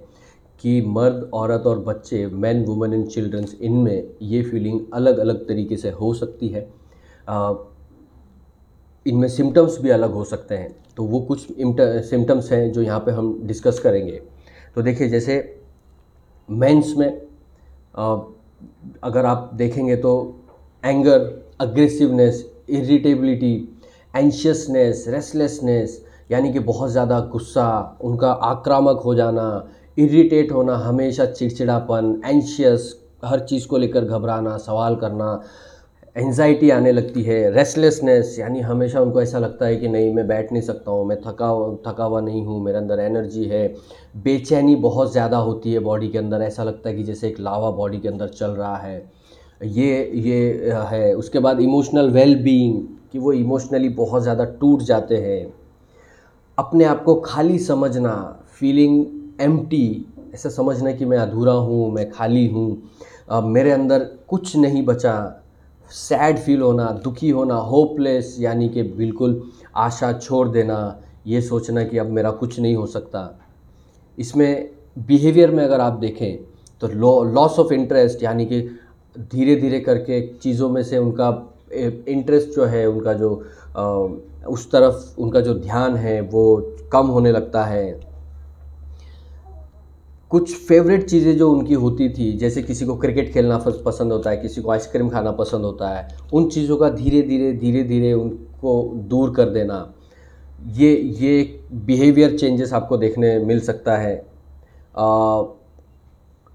कि 0.61 0.81
मर्द, 0.89 1.31
औरत 1.35 1.67
और 1.67 1.79
बच्चे 1.81 2.27
मैन 2.27 2.65
वुमेन 2.65 2.95
एंड 2.95 3.07
चिल्ड्रंस 3.09 3.57
इनमें 3.61 4.11
ये 4.23 4.43
फीलिंग 4.43 4.81
अलग 4.95 5.19
अलग 5.19 5.47
तरीके 5.49 5.77
से 5.77 5.91
हो 5.93 6.13
सकती 6.15 6.49
है। 6.49 6.69
इनमें 9.07 9.29
सिम्टम्स 9.29 9.79
भी 9.81 9.91
अलग 9.91 10.13
हो 10.13 10.25
सकते 10.25 10.55
हैं। 10.55 10.75
तो 10.97 11.05
वो 11.05 11.21
कुछ 11.21 11.47
सिम्टम्स 12.11 12.51
हैं 12.53 12.71
जो 12.73 12.83
यहाँ 12.83 13.01
पे 13.01 13.11
हम 13.13 13.39
डिस्कस 13.47 13.79
करेंगे। 13.79 14.21
तो 14.75 14.83
देखिए 14.83 15.09
जैसे 15.09 15.39
मेंस 16.49 16.95
में 16.99 17.21
आ, 17.99 18.17
अगर 19.05 19.27
आप 19.27 19.51
देखेंगे 19.55 19.97
तो 19.97 20.13
anger 20.85 21.19
aggressiveness 21.61 22.45
irritability 22.71 23.55
anxiousness 24.15 25.05
restlessness 25.09 26.01
यानी 26.31 26.53
कि 26.53 26.59
बहुत 26.61 26.91
ज़्यादा 26.91 27.19
गुस्सा 27.33 27.67
उनका 28.05 28.31
आक्रामक 28.33 29.01
हो 29.05 29.15
जाना 29.15 29.47
इरिटेट 29.99 30.53
होना 30.53 30.77
हमेशा 30.79 31.27
चिड़चिड़ापन 31.27 32.21
एंशियस 32.27 32.95
हर 33.25 33.41
चीज़ 33.41 33.67
को 33.69 33.79
लेकर 33.79 34.05
घबराना 34.05 34.57
सवाल 34.59 34.97
करना 34.97 35.33
एनजाइटी 36.17 36.71
आने 36.71 36.93
लगती 36.93 37.23
है 37.23 37.51
रेस्टलेसनेस 37.51 38.35
यानी 38.39 38.61
हमेशा 38.61 39.01
उनको 39.01 39.21
ऐसा 39.23 39.39
लगता 39.39 39.67
है 39.67 39.77
कि 39.77 39.89
नहीं, 39.89 40.13
मैं 40.15 40.27
बैठ 40.29 40.53
नहीं 40.53 40.63
सकता 40.63 40.91
हूँ, 40.91 41.07
मैं 41.07 41.17
थका 41.21 41.51
थका 41.87 42.05
हुआ 42.05 42.21
नहीं 42.21 42.45
हूँ, 42.47 42.63
मेरे 42.65 42.79
अंदर 42.79 43.01
एनर्जी 43.01 43.45
है। 43.45 43.67
बेचैनी 44.17 44.75
बहुत 44.77 45.13
ज़्यादा 45.13 45.37
होती 45.39 45.73
है 45.73 45.79
बॉडी 45.79 46.09
के 46.09 46.19
अंदर, 46.19 46.43
ऐसा 46.43 46.65
लगता 46.65 46.89
है 46.89 46.97
कि 46.97 47.03
जैसे 47.03 47.29
एक 47.29 47.41
लावा 47.41 47.71
बॉडी 47.71 47.99
के 47.99 48.09
अंदर 48.09 48.29
चल 48.29 48.51
रहा 48.51 48.77
है। 48.77 49.11
ये 49.63 50.11
ये 50.17 50.73
है। 50.89 51.15
उसके 51.15 51.39
बाद 51.39 51.61
इमोशनल 51.61 52.11
वेल 52.11 52.35
बीइंग 52.43 52.83
कि 53.13 53.19
वो 53.19 53.33
इमोशनली 53.33 53.89
बहुत 53.89 54.23
ज़्यादा 54.23 54.45
टूट 54.61 54.83
जाते 54.83 55.17
हैं। 55.17 55.53
अपने 56.59 56.85
आप 56.85 57.03
को 57.05 57.15
खाली 57.15 57.59
समझना 57.59 58.15
फीलिंग 58.51 59.05
एम्प्टी 59.41 60.07
ऐसा 60.35 60.49
समझना 60.51 60.93
कि 60.93 61.05
मैं 61.05 61.19
अधूरा 61.19 61.53
हूँ, 61.53 61.93
मैं 61.93 62.11
खाली 62.11 62.47
हूँ। 62.47 63.43
मेरे 63.45 63.71
अंदर 63.71 63.99
कुछ 64.29 64.57
नहीं 64.57 64.85
बचा 64.85 65.40
सैड 65.91 66.39
फील 66.39 66.61
होना 66.63 66.91
दुखी 67.05 67.31
होना 67.31 67.55
होपलेस 67.55 68.37
यानी 68.41 68.69
कि 68.69 68.83
बिल्कुल 68.83 69.41
आशा 69.77 70.13
छोड़ 70.13 70.49
देना 70.49 70.79
ये 71.27 71.41
सोचना 71.41 71.85
कि 71.85 71.99
अब 71.99 72.11
मेरा 72.11 72.31
कुछ 72.33 72.59
नहीं 72.61 72.75
हो 72.77 72.87
सकता। 72.87 73.23
इसमें 74.19 74.71
बिहेवियर 75.07 75.51
में 75.51 75.65
अगर 75.65 75.81
आप 75.81 75.99
देखें 75.99 76.39
तो 76.83 76.89
लॉस 77.25 77.59
ऑफ़ 77.59 77.73
इंटरेस्ट 77.73 78.23
यानी 78.23 78.47
कि 78.47 78.61
धीरे 79.17 79.57
धीरे 79.57 79.81
करके 79.81 80.21
चीज़ों 80.35 80.69
में 80.71 80.83
से 80.83 80.99
उनका 80.99 81.29
इंटरेस्ट 81.73 82.55
जो 82.57 82.65
है 82.65 82.87
उनका 82.89 83.13
जो 83.13 83.35
आ, 83.77 83.83
उस 84.49 84.71
तरफ़ 84.71 85.21
उनका 85.21 85.41
जो 85.41 85.55
ध्यान 85.55 85.97
है 85.97 86.21
वो 86.21 86.45
कम 86.93 87.07
होने 87.07 87.33
लगता 87.33 87.65
है। 87.65 88.10
कुछ 90.31 90.55
फेवरेट 90.67 91.05
चीज़ें 91.05 91.37
जो 91.37 91.51
उनकी 91.53 91.75
होती 91.75 92.09
थी 92.09 92.33
जैसे 92.39 92.63
किसी 92.63 92.87
को 92.87 92.97
क्रिकेट 92.97 93.33
खेलना 93.33 93.57
पसंद 93.87 94.13
होता 94.13 94.31
है 94.31 94.37
किसी 94.37 94.63
को 94.63 94.71
आइसक्रीम 94.71 95.09
खाना 95.11 95.31
पसंद 95.33 95.65
होता 95.65 95.89
है 95.89 96.07
उन 96.33 96.49
चीज़ों 96.49 96.77
का 96.77 96.89
धीरे 96.91 97.23
धीरे 97.23 97.53
धीरे 97.53 97.83
धीरे 97.85 98.13
उनको 98.13 98.83
दूर 99.09 99.35
कर 99.35 99.49
देना। 99.49 99.79
ये 100.77 100.95
ये 100.95 101.63
बिहेवियर 101.87 102.37
चेंजेस 102.39 102.73
आपको 102.73 102.97
देखने 102.97 103.39
मिल 103.39 103.61
सकता 103.61 103.97
है। 103.97 104.15
आ, 104.97 105.43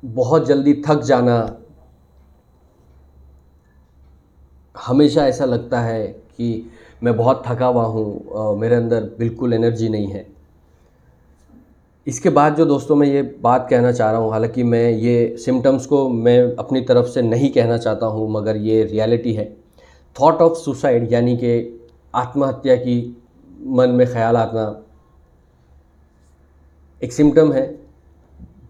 बहुत 0.04 0.46
जल्दी 0.48 0.74
थक 0.88 1.02
जाना। 1.02 1.36
हमेशा 4.76 5.26
ऐसा 5.28 5.46
लगता 5.46 5.80
है 5.82 6.08
कि 6.08 6.70
मैं 7.04 7.16
बहुत 7.18 7.44
थका 7.48 7.66
हुआ 7.66 7.84
हूँ 7.86 8.58
मेरे 8.60 8.76
अंदर 8.76 9.10
बिल्कुल 9.20 9.54
एनर्जी 9.54 9.90
नहीं 9.90 10.08
है। 10.08 10.26
इसके 12.08 12.30
बाद 12.30 12.56
जो 12.56 12.66
दोस्तों 12.66 12.96
मैं 12.96 13.08
ये 13.08 13.22
बात 13.42 13.68
कहना 13.70 13.92
चाह 13.92 14.12
रहा 14.12 14.20
हूँ, 14.20 14.32
हालाँकि 14.32 14.64
मैं 14.64 14.90
ये 14.92 15.36
सिम्टम्स 15.40 15.86
को 15.86 16.08
मैं 16.10 16.56
अपनी 16.56 16.82
तरफ़ 16.82 17.08
से 17.08 17.22
नहीं 17.22 17.50
कहना 17.52 17.78
चाहता 17.78 18.06
हूँ, 18.06 18.30
मगर 18.32 18.58
ये 18.58 18.84
रियलिटी 18.84 19.34
है। 19.34 19.46
थॉट 20.16 20.42
ऑफ़ 20.42 20.58
सुसाइड 20.58 21.12
यानी 21.14 21.36
कि 21.38 21.80
आत्महत्या 22.14 22.76
की 22.76 23.18
मन 23.70 23.90
में 23.90 24.06
ख्याल 24.08 24.38
आना 24.38 24.68
एक 27.02 27.14
सिम्टम 27.14 27.52
है। 27.54 27.66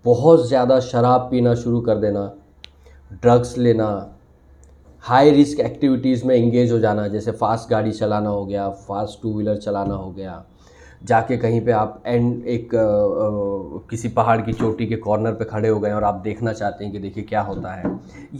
बहुत 0.06 0.48
ज़्यादा 0.48 0.80
शराब 0.82 1.28
पीना 1.32 1.54
शुरू 1.56 1.82
कर 1.82 1.98
देना 1.98 2.32
ड्रग्स 3.14 3.58
लेना 3.58 3.88
हाई 5.04 5.32
रिस्क 5.32 5.60
एक्टिविटीज़ 5.60 6.26
में 6.28 6.36
इंगेज 6.36 6.72
हो 6.72 6.80
जाना, 6.80 7.08
जैसे 7.08 7.32
फास्ट 7.34 7.70
गाड़ी 7.70 7.92
चलाना 7.92 8.30
हो 8.30 8.46
गया 8.46 8.70
फास्ट 8.70 9.22
टू 9.22 9.34
व्हीलर 9.34 9.58
चलाना 9.58 9.96
हो 9.96 10.12
गया 10.12 10.44
जाके 11.06 11.38
कहीं 11.38 11.60
पे 11.62 11.72
आप 11.72 12.04
एंड 12.06 12.46
एक 12.48 12.76
आ, 12.76 12.80
आ, 12.80 13.80
किसी 13.90 14.10
पहाड़ 14.10 14.40
की 14.42 14.54
चोटी 14.54 14.86
के 14.88 14.96
कॉर्नर 14.98 15.34
पे 15.34 15.46
खड़े 15.46 15.70
हो 15.70 15.80
गए 15.80 15.92
और 15.92 16.04
आप 16.04 16.22
देखना 16.24 16.54
चाहते 16.54 16.84
हैं 16.84 16.94
कि 16.94 17.00
देखिए 17.00 17.24
क्या 17.24 17.42
होता 17.42 17.74
है। 17.74 17.92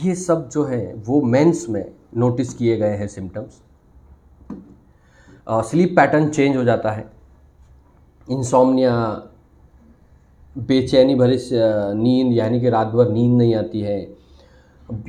ये 0.04 0.16
सब 0.16 0.50
जो 0.50 0.64
है 0.64 0.94
वो 1.08 1.22
मेंस 1.24 1.66
में 1.70 1.86
नोटिस 2.18 2.54
किए 2.54 2.78
गए 2.78 2.96
हैं 2.98 3.08
सिम्टम्स 3.08 3.62
स्लीप 5.48 5.94
पैटर्न 5.96 6.30
चेंज 6.30 6.56
हो 6.58 6.64
जाता 6.64 6.92
है। 6.92 7.06
इंसोमनिया 8.28 8.94
बेचैनी 10.58 11.16
भरी 11.16 11.38
नींद 11.96 12.34
यानी 12.34 12.60
कि 12.62 12.70
रात 12.70 12.88
भर 12.88 13.10
नींद 13.10 13.38
नहीं 13.38 13.56
आती 13.56 13.82
है। 13.82 14.00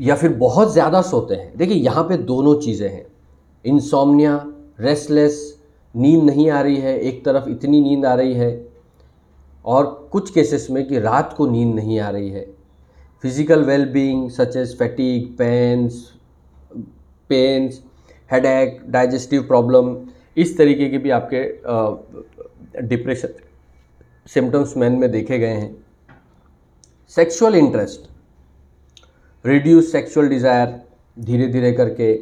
या 0.00 0.14
फिर 0.14 0.32
बहुत 0.34 0.72
ज़्यादा 0.72 1.02
सोते 1.02 1.34
हैं। 1.34 1.56
देखिए 1.56 1.76
यहाँ 1.76 2.04
पे 2.04 2.16
दोनों 2.16 2.54
चीज़ें 2.60 2.88
हैं। 2.88 3.06
इंसोमनिया 3.64 4.40
रेस्टलेस 4.80 5.55
नींद 5.96 6.22
नहीं 6.24 6.50
आ 6.50 6.60
रही 6.60 6.76
है, 6.76 6.98
एक 6.98 7.24
तरफ़ 7.24 7.48
इतनी 7.50 7.80
नींद 7.80 8.06
आ 8.06 8.14
रही 8.14 8.34
है 8.34 8.66
और 9.64 10.08
कुछ 10.12 10.30
केसेस 10.30 10.66
में 10.70 10.86
कि 10.88 10.98
रात 11.00 11.34
को 11.36 11.46
नींद 11.46 11.74
नहीं 11.74 11.98
आ 12.00 12.10
रही 12.10 12.30
है। 12.30 12.44
Physical 13.24 13.64
wellbeing 13.64 14.28
such 14.30 14.56
as 14.56 14.76
fatigue 14.78 15.30
pains 15.38 16.04
pains 17.30 17.80
headache 18.30 18.80
digestive 18.90 19.42
problem 19.46 19.96
इस 20.36 20.56
तरीके 20.58 20.88
के 20.88 20.98
भी 20.98 21.10
आपके 21.10 21.42
डिप्रेशन 22.82 23.28
सिम्टम्स 24.26 24.76
मैन 24.76 24.92
में 24.92 25.10
देखे 25.10 25.38
गए 25.38 25.48
हैं। 25.48 25.76
Sexual 27.16 27.54
interest 27.54 28.08
reduce 29.44 29.90
sexual 29.92 30.28
desire 30.28 30.80
धीरे 31.16 31.46
धीरे 31.48 31.72
करके 31.72 32.14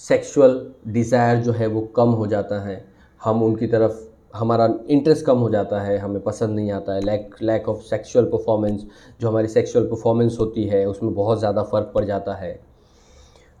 सेक्सुअल 0.00 0.60
डिज़ायर 0.88 1.36
जो 1.36 1.52
है 1.52 1.66
वो 1.66 1.80
कम 1.96 2.08
हो 2.10 2.26
जाता 2.26 2.60
है। 2.66 2.76
हम 3.20 3.42
उनकी 3.42 3.66
तरफ़, 3.66 3.96
हमारा 4.34 4.68
इंटरेस्ट 4.88 5.24
कम 5.26 5.38
हो 5.38 5.48
जाता 5.50 5.80
है, 5.80 5.98
हमें 5.98 6.20
पसंद 6.22 6.54
नहीं 6.56 6.70
आता 6.72 6.94
है 6.94 7.00
lack 7.00 7.34
lack 7.42 7.68
of 7.68 7.80
sexual 7.84 8.24
performance 8.26 8.84
जो 9.20 9.28
हमारी 9.28 9.48
सेक्सुअल 9.48 9.84
परफॉर्मेंस 9.86 10.36
होती 10.40 10.64
है, 10.64 10.84
उसमें 10.86 11.14
बहुत 11.14 11.38
ज़्यादा 11.38 11.62
फ़र्क 11.62 11.90
पड़ 11.94 12.04
जाता 12.04 12.34
है। 12.34 12.58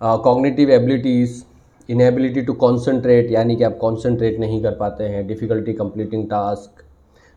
Cognitive 0.00 0.70
abilities 0.70 1.42
inability 1.88 2.42
to 2.42 2.52
concentrate 2.54 3.30
यानी 3.30 3.56
कि 3.56 3.64
आप 3.64 3.76
कॉन्सेंट्रेट 3.80 4.38
नहीं 4.40 4.62
कर 4.62 4.74
पाते 4.74 5.04
हैं 5.04 5.26
डिफ़िकल्टी 5.26 5.72
कम्प्लीटिंग 5.72 6.24
टास्क 6.30 6.82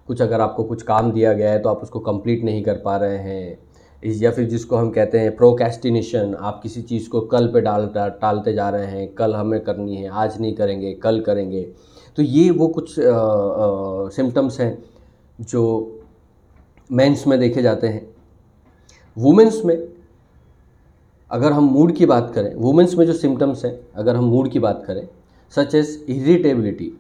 कुछ 0.08 0.22
अगर 0.22 0.42
आपको 0.42 0.64
कुछ 0.64 0.82
काम 0.84 1.12
दिया 1.12 1.34
गया 1.34 1.52
है 1.52 1.60
तो 1.62 1.70
आप 1.70 1.82
उसको 1.84 2.00
कंप्लीट 2.02 2.44
नहीं 2.44 2.64
कर 2.64 2.82
पा 2.86 2.96
रहे 2.98 3.18
हैं। 3.20 3.58
या 4.04 4.32
फिर 4.32 4.46
जिसको 4.50 4.76
हम 4.76 4.90
कहते 4.92 5.20
हैं 5.20 5.36
प्रोकेस्टिनेशन 5.36 6.36
आप 6.40 6.60
किसी 6.64 6.82
चीज़ 6.84 7.10
को 7.10 7.22
कल 7.28 7.48
पे 7.48 7.62
डाल 7.62 7.88
टालते 7.96 8.54
जा 8.54 8.70
रहे 8.70 8.86
हैं, 8.88 9.08
कल 9.16 9.36
हमें 9.36 9.60
करनी 9.62 9.96
है, 9.96 10.10
आज 10.10 10.40
नहीं 10.42 10.54
करेंगे, 10.56 10.94
कल 10.94 11.20
करेंगे। 11.22 11.62
तो 12.18 12.24
ये 12.24 12.50
वो 12.52 12.68
कुछ 12.70 12.96
सिम्टम्स 14.16 14.60
हैं 14.60 14.78
जो 15.40 15.64
मेंस 16.90 17.24
में 17.28 17.40
देखे 17.40 17.62
जाते 17.62 17.88
हैं। 17.88 18.08
वुमेंस 19.18 19.62
में 19.66 19.78
अगर 21.32 21.52
हम 21.52 21.64
मूड 21.64 21.96
की 21.96 22.06
बात 22.06 22.32
करें 22.36 22.54
वुमेंस 22.56 22.96
में 22.96 23.06
जो 23.06 23.14
सिम्टम्स 23.14 23.64
हैं, 23.66 23.80
अगर 23.96 24.16
हम 24.16 24.26
मूड 24.26 24.50
की 24.52 24.60
बात 24.60 24.84
करें 24.88 25.08
सच 25.54 25.76
एज 25.76 26.06
इरीटेबिलिटी 26.10 26.92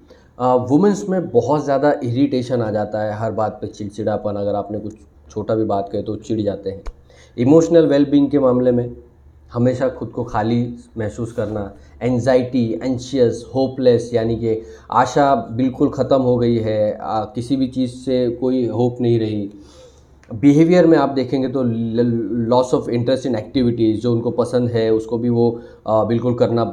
वुमेंस 0.70 1.06
में 1.10 1.30
बहुत 1.30 1.64
ज़्यादा 1.64 1.92
इरीटेशन 2.04 2.62
आ 2.62 2.70
जाता 2.72 3.02
है 3.02 3.18
हर 3.18 3.32
बात 3.32 3.58
पे, 3.62 3.68
चिड़चिड़ापन, 3.68 4.36
अगर 4.36 4.56
आपने 4.56 4.80
कुछ 4.80 4.94
छोटा 5.30 5.56
भी 5.56 5.64
बात 5.66 5.90
कहे 5.92 6.02
तो 6.04 6.16
चिड़ 6.18 6.42
जाते 6.42 6.70
हैं। 6.70 6.84
इमोशनल 7.38 7.88
वेलबींग 7.88 8.30
के 8.32 8.40
मामले 8.40 8.72
में 8.72 8.96
हमेशा 9.52 9.88
खुद 9.90 10.10
को 10.10 10.24
खाली 10.24 10.62
महसूस 10.98 11.32
करना 11.32 11.72
एनजाइटी 12.02 12.66
एंशियस 12.84 13.44
होपलेस 13.56 14.10
यानी 14.14 14.36
कि 14.36 14.62
आशा 14.92 15.34
बिल्कुल 15.52 15.90
ख़त्म 15.90 16.22
हो 16.22 16.38
गई 16.38 16.58
है 16.58 16.94
आ, 16.94 17.24
किसी 17.26 17.56
भी 17.56 17.68
चीज़ 17.68 17.92
से 17.96 18.28
कोई 18.32 18.66
होप 18.68 18.98
नहीं 19.02 19.20
रही। 19.20 19.50
बिहेवियर 20.32 20.88
में 20.88 20.98
आप 20.98 21.10
देखेंगे 21.10 21.48
तो 21.48 21.64
loss 21.64 22.74
of 22.74 22.90
interest 22.90 23.26
in 23.26 23.36
activities 23.36 24.02
जो 24.02 24.12
उनको 24.12 24.32
पसंद 24.32 24.70
है 24.70 24.90
उसको 24.94 25.18
भी 25.18 25.30
वो 25.30 25.62
आ, 25.88 26.04
बिल्कुल 26.04 26.36
करना 26.36 26.64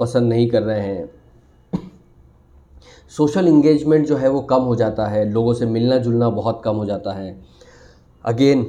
पसंद 0.00 0.28
नहीं 0.28 0.48
कर 0.48 0.62
रहे 0.62 0.80
हैं। 0.80 1.10
सोशल 3.12 3.48
इंगेजमेंट 3.48 4.06
जो 4.06 4.16
है 4.16 4.28
वो 4.28 4.40
कम 4.42 4.62
हो 4.62 4.76
जाता 4.76 5.06
है 5.06 5.24
लोगों 5.30 5.52
से 5.54 5.66
मिलना 5.66 5.98
जुलना 5.98 6.28
बहुत 6.30 6.60
कम 6.64 6.76
हो 6.76 6.84
जाता 6.84 7.12
है। 7.12 7.36
अगेन 8.24 8.64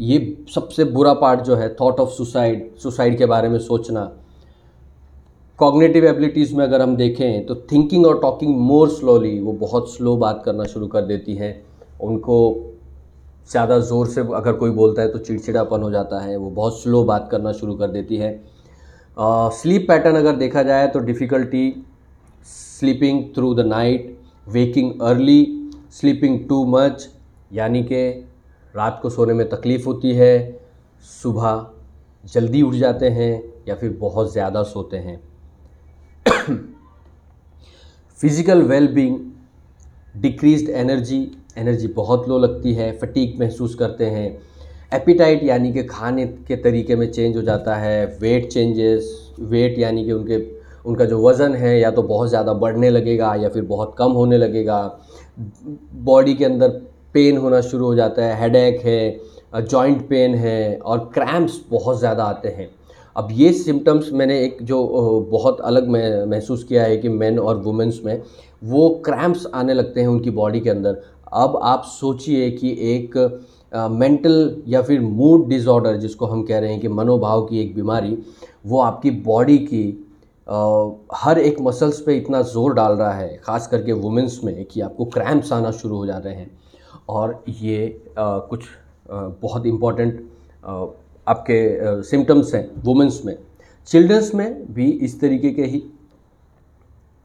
ये 0.00 0.18
सबसे 0.54 0.84
बुरा 0.86 1.12
पार्ट 1.14 1.40
जो 1.42 1.56
है 1.56 1.68
थॉट 1.74 2.00
ऑफ़ 2.00 2.10
सुसाइड 2.12 2.68
सुसाइड 2.78 3.16
के 3.18 3.26
बारे 3.26 3.48
में 3.48 3.58
सोचना। 3.60 4.10
कॉग्नेटिव 5.58 6.04
एबिलिटीज़ 6.06 6.54
में 6.56 6.64
अगर 6.64 6.82
हम 6.82 6.96
देखें 6.96 7.46
तो 7.46 7.54
थिंकिंग 7.72 8.06
और 8.06 8.20
टॉकिंग 8.20 8.56
मोर 8.58 8.88
स्लोली 8.90 9.38
वो 9.40 9.52
बहुत 9.60 9.94
स्लो 9.94 10.16
बात 10.16 10.42
करना 10.44 10.64
शुरू 10.64 10.86
कर 10.86 11.02
देती 11.02 11.34
हैं। 11.34 11.52
उनको 12.00 12.38
ज़्यादा 13.50 13.78
ज़ोर 13.80 14.06
से 14.06 14.20
अगर 14.36 14.52
कोई 14.52 14.70
बोलता 14.72 15.02
है 15.02 15.08
तो 15.08 15.18
चिड़चिड़ापन 15.18 15.82
हो 15.82 15.90
जाता 15.90 16.20
है 16.20 16.36
वो 16.36 16.50
बहुत 16.50 16.80
स्लो 16.82 17.02
बात 17.04 17.28
करना 17.30 17.52
शुरू 17.52 17.74
कर 17.74 17.88
देती 17.88 18.16
है। 18.16 18.32
स्लीप 19.16 19.82
uh, 19.82 19.88
पैटर्न 19.88 20.16
अगर 20.16 20.36
देखा 20.36 20.62
जाए 20.62 20.86
तो 20.88 20.98
difficulty 21.00 21.84
sleeping 22.46 23.22
through 23.36 23.54
the 23.54 23.60
night 23.66 24.16
waking 24.48 25.00
early 25.02 25.70
sleeping 25.92 26.38
too 26.48 26.64
much 26.68 27.08
यानी 27.52 27.82
कि 27.82 28.04
रात 28.74 28.98
को 29.02 29.10
सोने 29.10 29.32
में 29.32 29.48
तकलीफ़ 29.48 29.84
होती 29.86 30.12
है, 30.14 30.60
सुबह 31.04 31.66
जल्दी 32.24 32.62
उठ 32.62 32.74
जाते 32.74 33.08
हैं 33.10 33.42
या 33.68 33.74
फिर 33.74 33.96
बहुत 34.00 34.32
ज़्यादा 34.32 34.62
सोते 34.64 34.96
हैं। 34.96 35.20
Physical 38.20 38.62
wellbeing 38.62 39.18
decreased 40.14 40.68
energy 40.70 41.20
energy 41.58 41.86
बहुत 41.88 42.28
लो 42.28 42.38
लगती 42.38 42.72
है 42.74 42.90
फटीक 42.98 43.38
महसूस 43.40 43.74
करते 43.74 44.06
हैं। 44.06 44.26
एपिटाइट 44.92 45.42
यानी 45.42 45.72
कि 45.72 45.82
खाने 45.84 46.26
के 46.26 46.56
तरीके 46.56 46.96
में 46.96 47.10
चेंज 47.12 47.36
हो 47.36 47.42
जाता 47.42 47.74
है 47.76 48.06
वेट 48.20 48.48
चेंजेस 48.48 49.10
वेट 49.40 49.78
यानी 49.78 50.04
कि 50.04 50.12
उनके, 50.12 50.36
उनका 50.84 51.04
जो 51.04 51.22
वज़न 51.22 51.54
है 51.54 51.78
या 51.80 51.90
तो 51.90 52.02
बहुत 52.02 52.28
ज़्यादा 52.28 52.52
बढ़ने 52.54 52.90
लगेगा 52.90 53.34
या 53.34 53.48
फिर 53.48 53.62
बहुत 53.64 53.94
कम 53.98 54.12
होने 54.12 54.38
लगेगा। 54.38 54.80
बॉडी 56.04 56.34
के 56.34 56.44
अंदर 56.44 56.80
पेन 57.14 57.36
होना 57.36 57.60
शुरू 57.62 57.84
हो 57.84 57.94
जाता 57.94 58.24
है 58.24 58.40
हेडेक 58.40 58.80
है 58.84 59.62
जॉइंट 59.62 60.08
पेन 60.08 60.34
है 60.36 60.76
और 60.76 60.98
क्रैम्प्स 61.14 61.60
बहुत 61.70 61.98
ज़्यादा 61.98 62.24
आते 62.24 62.48
हैं। 62.48 62.68
अब 63.16 63.28
ये 63.32 63.52
सिम्टम्स 63.52 64.10
मैंने 64.12 64.38
एक 64.44 64.58
जो 64.62 64.78
बहुत 65.30 65.60
अलग 65.60 65.88
मैं, 65.88 66.24
महसूस 66.26 66.64
किया 66.64 66.82
है 66.84 66.96
कि 66.96 67.08
मेन 67.08 67.38
और 67.38 67.56
वुमेंस 67.58 68.00
में, 68.04 68.22
वो 68.62 68.88
क्रैम्प्स 69.04 69.46
आने 69.54 69.74
लगते 69.74 70.00
हैं 70.00 70.08
उनकी 70.08 70.30
बॉडी 70.32 70.60
के 70.60 70.70
अंदर। 70.70 71.02
अब 71.34 71.58
आप 71.62 71.84
सोचिए 71.86 72.50
कि 72.50 72.76
एक 72.92 73.16
मेंटल 73.72 74.62
या 74.68 74.82
फिर 74.82 75.00
मूड 75.00 75.48
डिसऑर्डर 75.48 75.96
जिसको 75.96 76.26
हम 76.26 76.42
कह 76.42 76.58
रहे 76.58 76.70
हैं 76.72 76.80
कि 76.80 76.88
मनोभाव 76.90 77.44
की 77.46 77.60
एक 77.60 77.74
बीमारी, 77.74 78.16
वो 78.66 78.80
आपकी 78.80 79.10
बॉडी 79.10 79.58
की 79.58 79.84
हर 81.14 81.38
एक 81.38 81.60
मसल्स 81.60 82.00
पे 82.00 82.16
इतना 82.16 82.40
ज़ोर 82.44 82.74
डाल 82.74 82.92
रहा 82.92 83.12
है, 83.12 83.36
ख़ास 83.36 83.66
करके 83.66 83.92
वुमेंस 83.94 84.40
में 84.44 84.64
कि 84.64 84.80
आपको 84.80 85.04
क्रैम्प्स 85.06 85.52
आना 85.52 85.70
शुरू 85.72 85.96
हो 85.96 86.06
जा 86.06 86.18
रहे 86.18 86.34
हैं। 86.34 86.50
और 87.08 87.42
ये 87.48 87.86
आ, 88.18 88.38
कुछ 88.38 88.64
आ, 89.12 89.20
बहुत 89.42 89.66
इंपॉर्टेंट 89.66 90.22
आपके 91.26 92.02
सिम्टम्स 92.04 92.54
हैं 92.54 92.68
वुमेंस 92.84 93.20
में। 93.24 93.36
चिल्ड्रंस 93.88 94.34
में 94.34 94.74
भी 94.74 94.90
इस 94.90 95.20
तरीके 95.20 95.50
के 95.50 95.64
ही। 95.64 95.82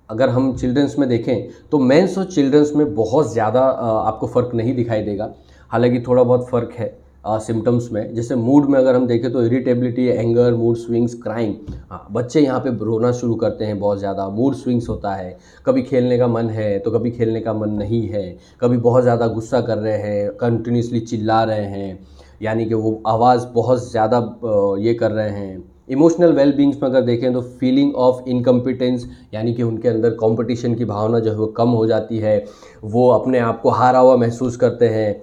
अगर 0.09 0.29
हम 0.29 0.55
चिल्ड्रंस 0.57 0.95
में 0.99 1.07
देखें 1.09 1.49
तो 1.71 1.79
मेंस 1.79 2.17
और 2.17 2.25
चिल्ड्रंस 2.25 2.71
में 2.75 2.93
बहुत 2.95 3.31
ज़्यादा 3.33 3.61
आपको 3.61 4.27
फ़र्क 4.27 4.51
नहीं 4.55 4.75
दिखाई 4.75 5.01
देगा। 5.03 5.33
हालाँकि 5.71 6.01
थोड़ा 6.01 6.23
बहुत 6.23 6.47
फ़र्क 6.49 6.71
है। 6.71 6.87
सिम्टम्स 7.23 7.91
में। 7.91 8.13
जैसे 8.15 8.35
मूड 8.35 8.65
में 8.69 8.77
अगर 8.79 8.95
हम 8.95 9.05
देखें 9.07 9.31
तो 9.31 9.43
irritability 9.43 10.05
anger 10.05 10.53
mood 10.53 10.75
swings 10.77 11.13
crime 11.23 11.55
हाँ 11.91 12.05
बच्चे 12.11 12.41
यहाँ 12.41 12.59
पे 12.59 12.69
रोना 12.85 13.11
शुरू 13.13 13.35
करते 13.35 13.65
हैं 13.65 13.79
बहुत 13.79 13.99
ज़्यादा। 13.99 14.27
मूड 14.29 14.55
स्विंग्स 14.55 14.89
होता 14.89 15.13
है। 15.15 15.37
कभी 15.65 15.81
खेलने 15.83 16.17
का 16.17 16.27
मन 16.27 16.49
है 16.49 16.77
तो 16.79 16.91
कभी 16.91 17.11
खेलने 17.11 17.41
का 17.41 17.53
मन 17.53 17.69
नहीं 17.71 18.07
है। 18.09 18.25
कभी 18.61 18.77
बहुत 18.79 19.03
ज़्यादा 19.03 19.27
गुस्सा 19.29 19.61
कर 19.61 19.77
रहे 19.77 19.97
हैं 19.99 20.29
कंटिन्यूसली 20.37 20.99
चिल्ला 21.01 21.43
रहे 21.43 21.65
हैं, 21.67 21.99
यानी 22.41 22.65
कि 22.65 22.73
वो 22.75 23.01
आवाज़ 23.07 23.47
बहुत 23.53 23.89
ज़्यादा 23.91 24.17
ये 24.79 24.93
कर 24.93 25.11
रहे 25.11 25.29
हैं। 25.31 25.63
इमोशनल 25.89 26.31
वेलबींग्स 26.33 26.81
में 26.81 26.89
अगर 26.89 27.01
देखें 27.03 27.33
तो 27.33 27.41
फीलिंग 27.41 27.95
ऑफ़ 27.97 28.29
इनकम्पिटेंस 28.29 29.07
यानी 29.33 29.53
कि 29.53 29.63
उनके 29.63 29.89
अंदर 29.89 30.09
कंपटीशन 30.17 30.75
की 30.75 30.85
भावना 30.85 31.19
जो 31.19 31.31
है 31.31 31.37
वो 31.37 31.47
कम 31.47 31.69
हो 31.69 31.85
जाती 31.87 32.17
है। 32.19 32.43
वो 32.85 33.09
अपने 33.11 33.39
आप 33.41 33.61
को 33.61 33.69
हारा 33.71 33.99
हुआ 33.99 34.15
महसूस 34.17 34.57
करते 34.57 34.87
हैं। 34.89 35.21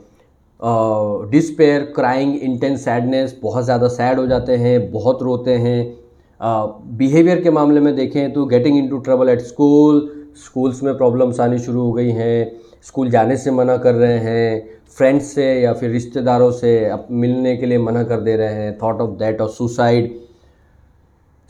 डिस्पेयर 1.31 1.83
क्राइंग 1.97 2.35
इंटेंस 2.37 2.85
सैडनेस 2.85 3.39
बहुत 3.43 3.65
ज़्यादा 3.65 3.89
सैड 3.89 4.19
हो 4.19 4.27
जाते 4.27 4.57
हैं 4.57 4.91
बहुत 4.91 5.23
रोते 5.23 5.55
हैं। 5.57 5.99
बिहेवियर 6.41 7.37
uh, 7.37 7.43
के 7.43 7.51
मामले 7.51 7.81
में 7.81 7.95
देखें 7.97 8.33
तो 8.33 8.45
getting 8.47 8.77
into 8.79 8.99
trouble 8.99 9.29
at 9.29 9.41
school 9.41 10.09
schools 10.45 10.83
में 10.83 10.97
प्रॉब्लम्स 10.97 11.41
आनी 11.41 11.59
शुरू 11.59 11.83
हो 11.83 11.93
गई 11.93 12.11
हैं 12.11 12.53
स्कूल 12.87 13.11
जाने 13.11 13.37
से 13.37 13.51
मना 13.51 13.77
कर 13.77 13.95
रहे 13.95 14.19
हैं 14.19 14.79
फ्रेंड्स 14.97 15.33
से 15.35 15.53
या 15.61 15.73
फिर 15.73 15.91
रिश्तेदारों 15.91 16.51
से 16.53 16.73
मिलने 17.11 17.57
के 17.57 17.67
लिए 17.67 17.79
मना 17.79 18.03
कर 18.03 18.21
दे 18.21 18.37
रहे 18.37 18.55
हैं 18.55 18.79
थॉट 18.83 19.01
ऑफ़ 19.01 19.11
दैट 19.19 19.41
और 19.41 19.49
सुसाइड 19.49 20.15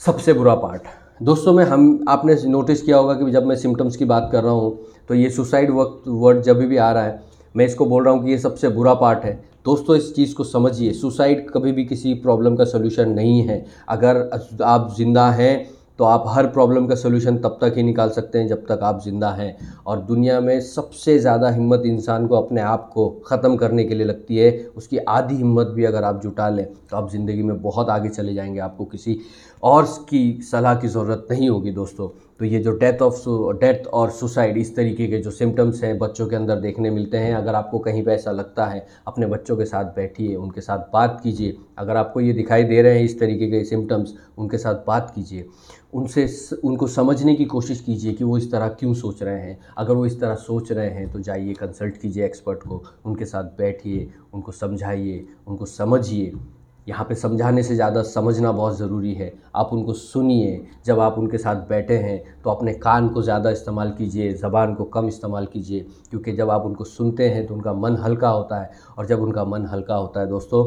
सबसे 0.01 0.33
बुरा 0.33 0.55
पार्ट 0.55 0.83
दोस्तों 1.23 1.53
में 1.53 1.65
हम 1.65 2.05
आपने 2.09 2.37
नोटिस 2.47 2.83
किया 2.83 2.97
होगा 2.97 3.15
कि 3.15 3.31
जब 3.31 3.47
मैं 3.47 3.57
सिम्टम्स 3.57 3.97
की 3.97 4.05
बात 4.05 4.29
कर 4.33 4.43
रहा 4.43 4.53
हूँ 4.53 4.79
तो 5.09 5.15
ये 5.15 5.31
सुसाइड 5.31 5.71
वक्त 5.71 6.09
वर्ड 6.09 6.43
जब 6.43 6.59
भी 6.59 6.77
आ 6.77 6.91
रहा 6.93 7.05
है 7.05 7.30
मैं 7.55 7.67
इसको 7.67 7.87
बोल 7.87 8.05
रहा 8.05 8.15
हूँ 8.15 8.25
कि 8.25 8.31
ये 8.31 8.39
सबसे 8.39 8.69
बुरा 8.71 8.95
पार्ट 8.95 9.25
है। 9.25 9.33
दोस्तों, 9.65 9.97
इस 9.97 10.15
चीज़ 10.15 10.35
को 10.35 10.45
समझिए, 10.45 10.93
सुसाइड 10.93 11.49
कभी 11.51 11.73
भी 11.73 11.85
किसी 11.85 12.15
प्रॉब्लम 12.17 12.57
का 12.57 12.65
सोल्यूशन 12.67 13.09
नहीं 13.11 13.43
है। 13.43 13.65
अगर 13.89 14.29
आप 14.65 14.95
ज़िंदा 14.97 15.31
हैं 15.33 15.69
तो 15.99 16.05
आप 16.05 16.25
हर 16.27 16.47
प्रॉब्लम 16.49 16.87
का 16.87 16.95
सोल्यूशन 16.95 17.37
तब 17.39 17.59
तक 17.61 17.73
ही 17.77 17.83
निकाल 17.83 18.11
सकते 18.11 18.39
हैं 18.39 18.47
जब 18.49 18.65
तक 18.67 18.81
आप 18.83 19.01
ज़िंदा 19.05 19.31
हैं। 19.31 19.57
और 19.87 20.01
दुनिया 20.01 20.39
में 20.41 20.61
सबसे 20.63 21.19
ज़्यादा 21.19 21.49
हिम्मत 21.51 21.83
इंसान 21.87 22.27
को 22.27 22.37
अपने 22.37 22.61
आप 22.61 22.89
को 22.95 23.09
ख़त्म 23.27 23.57
करने 23.57 23.85
के 23.85 23.95
लिए 23.95 24.07
लगती 24.07 24.37
है। 24.37 24.51
उसकी 24.77 24.99
आधी 24.99 25.37
हिम्मत 25.37 25.67
भी 25.67 25.85
अगर 25.85 26.05
आप 26.05 26.23
जुटा 26.23 26.49
लें 26.49 26.65
तो 26.65 26.97
आप 26.97 27.11
ज़िंदगी 27.11 27.43
में 27.43 27.61
बहुत 27.63 27.91
आगे 27.91 28.09
चले 28.09 28.35
जाएँगे। 28.35 28.61
आपको 28.61 28.85
किसी 28.87 29.19
और 29.63 29.85
की 30.11 30.41
सलाह 30.43 30.75
की 30.75 30.89
ज़रूरत 30.89 31.27
नहीं 31.31 31.49
होगी, 31.51 31.71
दोस्तों। 31.73 32.09
तो 32.41 32.47
ये 32.47 32.59
जो 32.59 32.73
डेथ 32.73 33.03
ऑफ़ 33.03 33.17
डेथ 33.61 33.87
और 33.87 34.11
सुसाइड 34.11 34.57
इस 34.57 34.75
तरीके 34.77 35.07
के 35.07 35.19
जो 35.19 35.31
सिम्टम्स 35.31 35.83
हैं 35.85 35.99
बच्चों 35.99 36.27
के 36.27 36.37
अंदर 36.37 36.57
देखने 36.57 36.91
मिलते 36.91 37.17
हैं। 37.17 37.35
अगर 37.35 37.55
आपको 37.55 37.79
कहीं 37.79 38.03
पर 38.05 38.11
ऐसा 38.11 38.31
लगता 38.31 38.67
है, 38.67 38.87
अपने 39.07 39.27
बच्चों 39.27 39.57
के 39.57 39.65
साथ 39.65 39.85
बैठिए, 39.85 40.37
उनके 40.37 40.61
साथ 40.61 40.79
बात 40.93 41.21
कीजिए। 41.25 41.57
अगर 41.79 41.97
आपको 41.97 42.21
ये 42.21 42.33
दिखाई 42.33 42.65
दे 42.65 42.81
रहे 42.83 42.99
हैं 42.99 43.05
इस 43.05 43.19
तरीके 43.21 43.47
के 43.47 43.63
सिम्टम्स 43.65 44.15
उनके 44.39 44.59
साथ 44.59 44.75
बात 44.87 45.13
कीजिए। 45.15 45.47
उनसे 45.95 46.27
उनको 46.65 46.87
समझने 46.87 47.35
की 47.35 47.45
कोशिश 47.45 47.81
कीजिए 47.81 48.13
कि 48.13 48.25
वो 48.25 48.39
इस 48.39 48.51
तरह 48.53 48.69
क्यों 48.69 48.95
सोच 48.95 49.23
रहे 49.23 49.41
हैं। 49.41 49.59
अगर 49.79 49.95
वो 49.95 50.07
इस 50.07 50.21
तरह 50.21 50.35
सोच 50.35 50.73
रहे 50.73 50.91
हैं 50.91 51.11
तो 51.13 51.21
जाइए 51.21 51.53
कंसल्ट 51.53 51.97
कीजिए 51.97 52.25
एक्सपर्ट 52.25 52.63
को। 52.63 52.83
उनके 53.05 53.25
साथ 53.25 53.45
बैठिए, 53.59 54.09
उनको 54.35 54.53
समझाइए, 54.53 55.25
उनको 55.47 55.67
समझिए। 55.67 56.33
यहाँ 56.91 57.05
पे 57.05 57.15
समझाने 57.15 57.63
से 57.63 57.75
ज़्यादा 57.75 58.03
समझना 58.05 58.53
बहुत 58.53 58.77
ज़रूरी 58.79 59.13
है। 59.15 59.33
आप 59.57 59.73
उनको 59.73 59.93
सुनिए। 59.95 60.67
जब 60.87 61.01
आप 61.01 61.19
उनके 61.19 61.39
साथ 61.39 61.57
बैठे 61.69 61.97
हैं 61.99 62.21
तो 62.45 62.51
अपने 62.51 62.73
कान 62.77 63.09
को 63.09 63.23
ज़्यादा 63.23 63.51
इस्तेमाल 63.51 63.91
कीजिए, 63.93 64.33
ज़बान 64.35 64.75
को 64.75 64.85
कम 64.87 65.09
इस्तेमाल 65.09 65.47
कीजिए, 65.47 65.87
क्योंकि 66.11 66.33
जब 66.33 66.51
आप 66.51 66.65
उनको 66.67 66.85
सुनते 66.87 67.29
हैं 67.29 67.47
तो 67.47 67.55
उनका 67.55 67.73
मन 67.75 67.97
हल्का 67.97 68.29
होता 68.31 68.61
है। 68.63 68.71
और 68.99 69.07
जब 69.07 69.23
उनका 69.23 69.45
मन 69.47 69.67
हल्का 69.67 69.95
होता 69.97 70.21
है 70.21 70.29
दोस्तों 70.29 70.65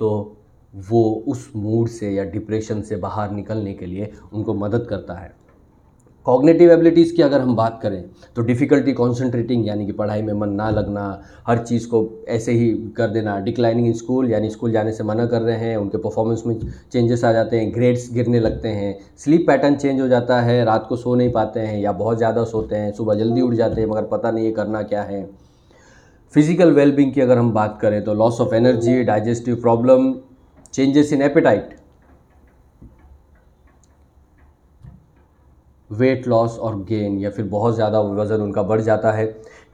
तो 0.00 0.36
वो 0.74 1.02
उस 1.28 1.50
मूड 1.56 1.88
से 1.88 2.10
या 2.10 2.24
डिप्रेशन 2.26 2.82
से 2.82 2.96
बाहर 2.98 3.30
निकलने 3.30 3.74
के 3.74 3.86
लिए 3.86 4.12
उनको 4.32 4.54
मदद 4.54 4.86
करता 4.90 5.14
है। 5.14 5.34
कॉग्नेटिव 6.26 6.70
एबिलिटीज़ 6.72 7.14
की 7.16 7.22
अगर 7.22 7.40
हम 7.40 7.54
बात 7.56 7.78
करें 7.82 8.02
तो 8.36 8.42
डिफ़िकल्टी 8.42 8.92
कॉन्सेंट्रेटिंग 8.92 9.66
यानी 9.66 9.86
कि 9.86 9.92
पढ़ाई 9.92 10.22
में 10.22 10.32
मन 10.34 10.50
ना 10.50 10.70
लगना, 10.70 11.22
हर 11.46 11.58
चीज़ 11.58 11.86
को 11.88 12.24
ऐसे 12.28 12.52
ही 12.52 12.70
कर 12.96 13.08
देना 13.08 13.38
डिक्लाइनिंग 13.40 13.86
इन 13.86 13.92
स्कूल 13.94 14.30
यानी 14.30 14.50
स्कूल 14.50 14.72
जाने 14.72 14.92
से 14.92 15.04
मना 15.04 15.26
कर 15.26 15.42
रहे 15.42 15.56
हैं, 15.58 15.76
उनके 15.76 15.98
परफॉर्मेंस 15.98 16.42
में 16.46 16.58
चेंजेस 16.92 17.24
आ 17.24 17.32
जाते 17.32 17.60
हैं 17.60 17.72
ग्रेड्स 17.74 18.08
गिरने 18.14 18.40
लगते 18.40 18.68
हैं 18.70 18.94
स्लीप 19.18 19.46
पैटर्न 19.46 19.76
चेंज 19.76 20.00
हो 20.00 20.08
जाता 20.08 20.40
है, 20.40 20.64
रात 20.64 20.86
को 20.88 20.96
सो 20.96 21.14
नहीं 21.14 21.32
पाते 21.32 21.60
हैं 21.60 21.78
या 21.80 21.92
बहुत 21.94 22.18
ज़्यादा 22.18 22.44
सोते 22.46 22.76
हैं, 22.76 22.92
सुबह 22.92 23.14
जल्दी 23.14 23.40
उठ 23.40 23.54
जाते 23.54 23.80
हैं, 23.80 23.88
मगर 23.88 24.04
पता 24.08 24.30
नहीं 24.30 24.46
है 24.46 24.52
करना 24.52 24.82
क्या 24.84 25.02
है। 25.04 25.24
फ़िज़िकल 26.34 26.72
वेलबींग 26.72 27.12
की 27.12 27.20
अगर 27.20 27.38
हम 27.38 27.52
बात 27.52 27.78
करें 27.82 28.02
तो 28.04 28.14
loss 28.14 28.40
of 28.40 28.54
energy 28.54 29.02
digestive 29.04 29.60
problem 29.62 30.14
changes 30.74 31.12
in 31.12 31.22
appetite 31.22 31.74
weight 35.90 36.26
loss 36.28 36.58
और 36.58 36.76
गेन 36.84 37.18
या 37.18 37.30
फिर 37.30 37.44
बहुत 37.46 37.74
ज़्यादा 37.74 38.00
वज़न 38.00 38.42
उनका 38.42 38.62
बढ़ 38.62 38.80
जाता 38.80 39.12
है 39.12 39.26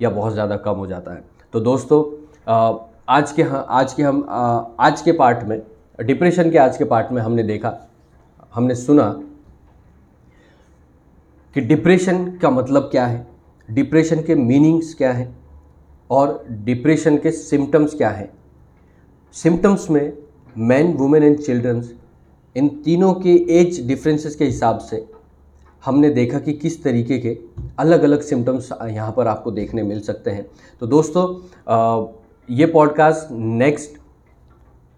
या 0.03 0.11
बहुत 0.11 0.33
ज़्यादा 0.33 0.57
कम 0.59 0.75
हो 0.75 0.87
जाता 0.87 1.15
है। 1.15 1.25
तो 1.55 1.61
दोस्तों 1.61 2.05
आज 3.09 3.33
के 3.33 3.43
हाँ 3.43 3.65
आज 3.71 3.93
के 3.95 4.03
हम 4.03 4.25
आज 4.29 5.03
के 5.03 5.13
पार्ट 5.15 5.43
में 5.45 5.61
डिप्रेशन 5.99 6.51
के 6.51 6.59
आज 6.59 6.77
के 6.77 6.85
पार्ट 6.85 7.13
में 7.13 7.21
हमने 7.23 7.43
देखा, 7.43 7.75
हमने 8.55 8.75
सुना 8.75 9.09
कि 11.57 11.61
डिप्रेशन 11.63 12.27
का 12.43 12.51
मतलब 12.51 12.89
क्या 12.91 13.07
है 13.07 13.27
डिप्रेशन 13.69 14.23
के 14.23 14.35
मीनिंग्स 14.35 14.95
क्या 14.95 15.13
हैं 15.13 15.35
और 16.11 16.45
डिप्रेशन 16.51 17.17
के 17.19 17.31
सिम्टम्स 17.33 17.95
क्या 17.95 18.11
हैं। 18.11 18.29
सिम्टम्स 19.37 19.89
में 19.91 20.13
मैन 20.57 20.93
वुमेन 20.95 21.23
एंड 21.23 21.39
चिल्ड्रंस 21.39 21.93
इन 22.57 22.69
तीनों 22.85 23.13
के 23.17 23.35
एज 23.59 23.81
डिफरेंसेस 23.89 24.37
के 24.37 24.45
हिसाब 24.45 24.79
से 24.81 25.05
हमने 25.85 26.11
देखा 26.11 26.39
कि 26.39 26.53
किस 26.53 26.83
तरीके 26.83 27.19
के 27.19 27.37
अलग 27.79 28.03
अलग 28.03 28.21
सिम्टम्स 28.21 28.69
यहाँ 28.83 29.13
पर 29.13 29.27
आपको 29.27 29.51
देखने 29.51 29.83
मिल 29.83 30.01
सकते 30.01 30.31
हैं। 30.31 30.47
तो 30.81 30.87
दोस्तों 30.87 31.25
ये 32.49 32.67
पॉडकास्ट 32.67 33.33
नेक्स्ट 33.33 33.99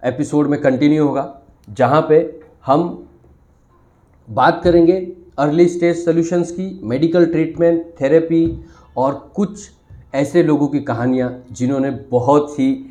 एपिसोड 0.03 0.49
में 0.49 0.61
कंटिन्यू 0.61 1.07
होगा, 1.07 1.41
जहाँ 1.71 2.07
पे 2.09 2.41
हम 2.67 3.07
बात 4.29 4.61
करेंगे 4.65 4.97
अर्ली 5.39 5.69
स्टेज 5.69 6.05
सॉल्यूशंस 6.05 6.51
की 6.51 6.81
मेडिकल 6.83 7.27
ट्रीटमेंट 7.27 7.95
थेरेपी 8.01 8.65
और 8.97 9.15
कुछ 9.37 9.71
ऐसे 10.15 10.43
लोगों 10.43 10.69
की 10.69 10.81
कहानियाँ 10.81 11.33
जिन्होंने 11.53 11.91
बहुत 12.11 12.59
ही 12.59 12.87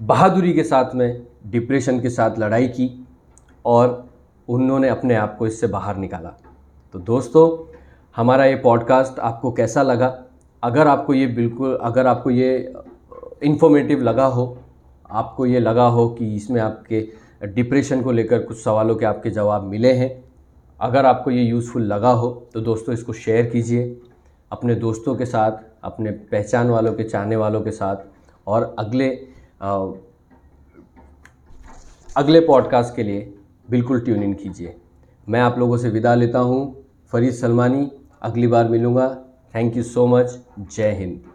बहादुरी 0.00 0.52
के 0.52 0.62
साथ 0.64 0.94
में 0.94 1.22
डिप्रेशन 1.46 2.00
के 2.00 2.10
साथ 2.10 2.38
लड़ाई 2.38 2.68
की 2.68 2.88
और 3.64 4.08
उन्होंने 4.48 4.88
अपने 4.88 5.14
आप 5.14 5.36
को 5.38 5.46
इससे 5.46 5.66
बाहर 5.66 5.96
निकाला। 5.96 6.36
तो 6.92 6.98
दोस्तों 6.98 7.74
हमारा 8.16 8.44
ये 8.44 8.56
पॉडकास्ट 8.56 9.18
आपको 9.18 9.52
कैसा 9.52 9.82
लगा? 9.82 10.24
अगर 10.62 10.86
आपको 10.86 11.14
ये 11.14 11.26
बिल्कुल 11.26 11.78
अगर 11.82 12.06
आपको 12.06 12.30
ये 12.30 12.74
इन्फॉर्मेटिव 13.42 14.02
लगा 14.02 14.26
हो 14.26 14.58
आपको 15.10 15.46
ये 15.46 15.60
लगा 15.60 15.86
हो 15.86 16.08
कि 16.08 16.34
इसमें 16.34 16.60
आपके 16.60 17.08
डिप्रेशन 17.44 18.02
को 18.02 18.12
लेकर 18.12 18.42
कुछ 18.42 18.62
सवालों 18.62 18.96
के 18.96 19.04
आपके 19.04 19.30
जवाब 19.30 19.62
मिले 19.62 19.92
हैं 19.92 20.24
अगर 20.80 21.06
आपको 21.06 21.30
ये 21.30 21.42
यूज़फुल 21.42 21.82
लगा 21.82 22.10
हो 22.10 22.48
तो 22.54 22.60
दोस्तों 22.60 22.94
इसको 22.94 23.12
शेयर 23.12 23.46
कीजिए 23.46 24.00
अपने 24.52 24.74
दोस्तों 24.74 25.16
के 25.16 25.26
साथ 25.26 25.52
अपने 25.82 26.10
पहचान 26.10 26.70
वालों 26.70 26.94
के 26.94 27.04
चाहने 27.04 27.36
वालों 27.36 27.60
के 27.60 27.70
साथ 27.70 27.96
और 28.46 28.76
अगले 28.78 29.26
आ, 29.62 29.86
अगले 32.16 32.40
पॉडकास्ट 32.40 32.96
के 32.96 33.02
लिए 33.02 33.34
बिल्कुल 33.70 34.00
ट्यून 34.00 34.22
इन 34.22 34.34
कीजिए। 34.34 34.76
मैं 35.28 35.40
आप 35.40 35.58
लोगों 35.58 35.76
से 35.76 35.88
विदा 35.88 36.14
लेता 36.14 36.38
हूँ। 36.38 36.81
फरीद 37.12 37.32
सलमानी 37.34 37.90
अगली 38.22 38.46
बार 38.46 38.68
मिलूँगा। 38.68 39.08
थैंक 39.54 39.76
यू 39.76 39.82
सो 39.82 40.06
मच 40.06 40.38
जय 40.58 40.92
हिंद। 40.92 41.31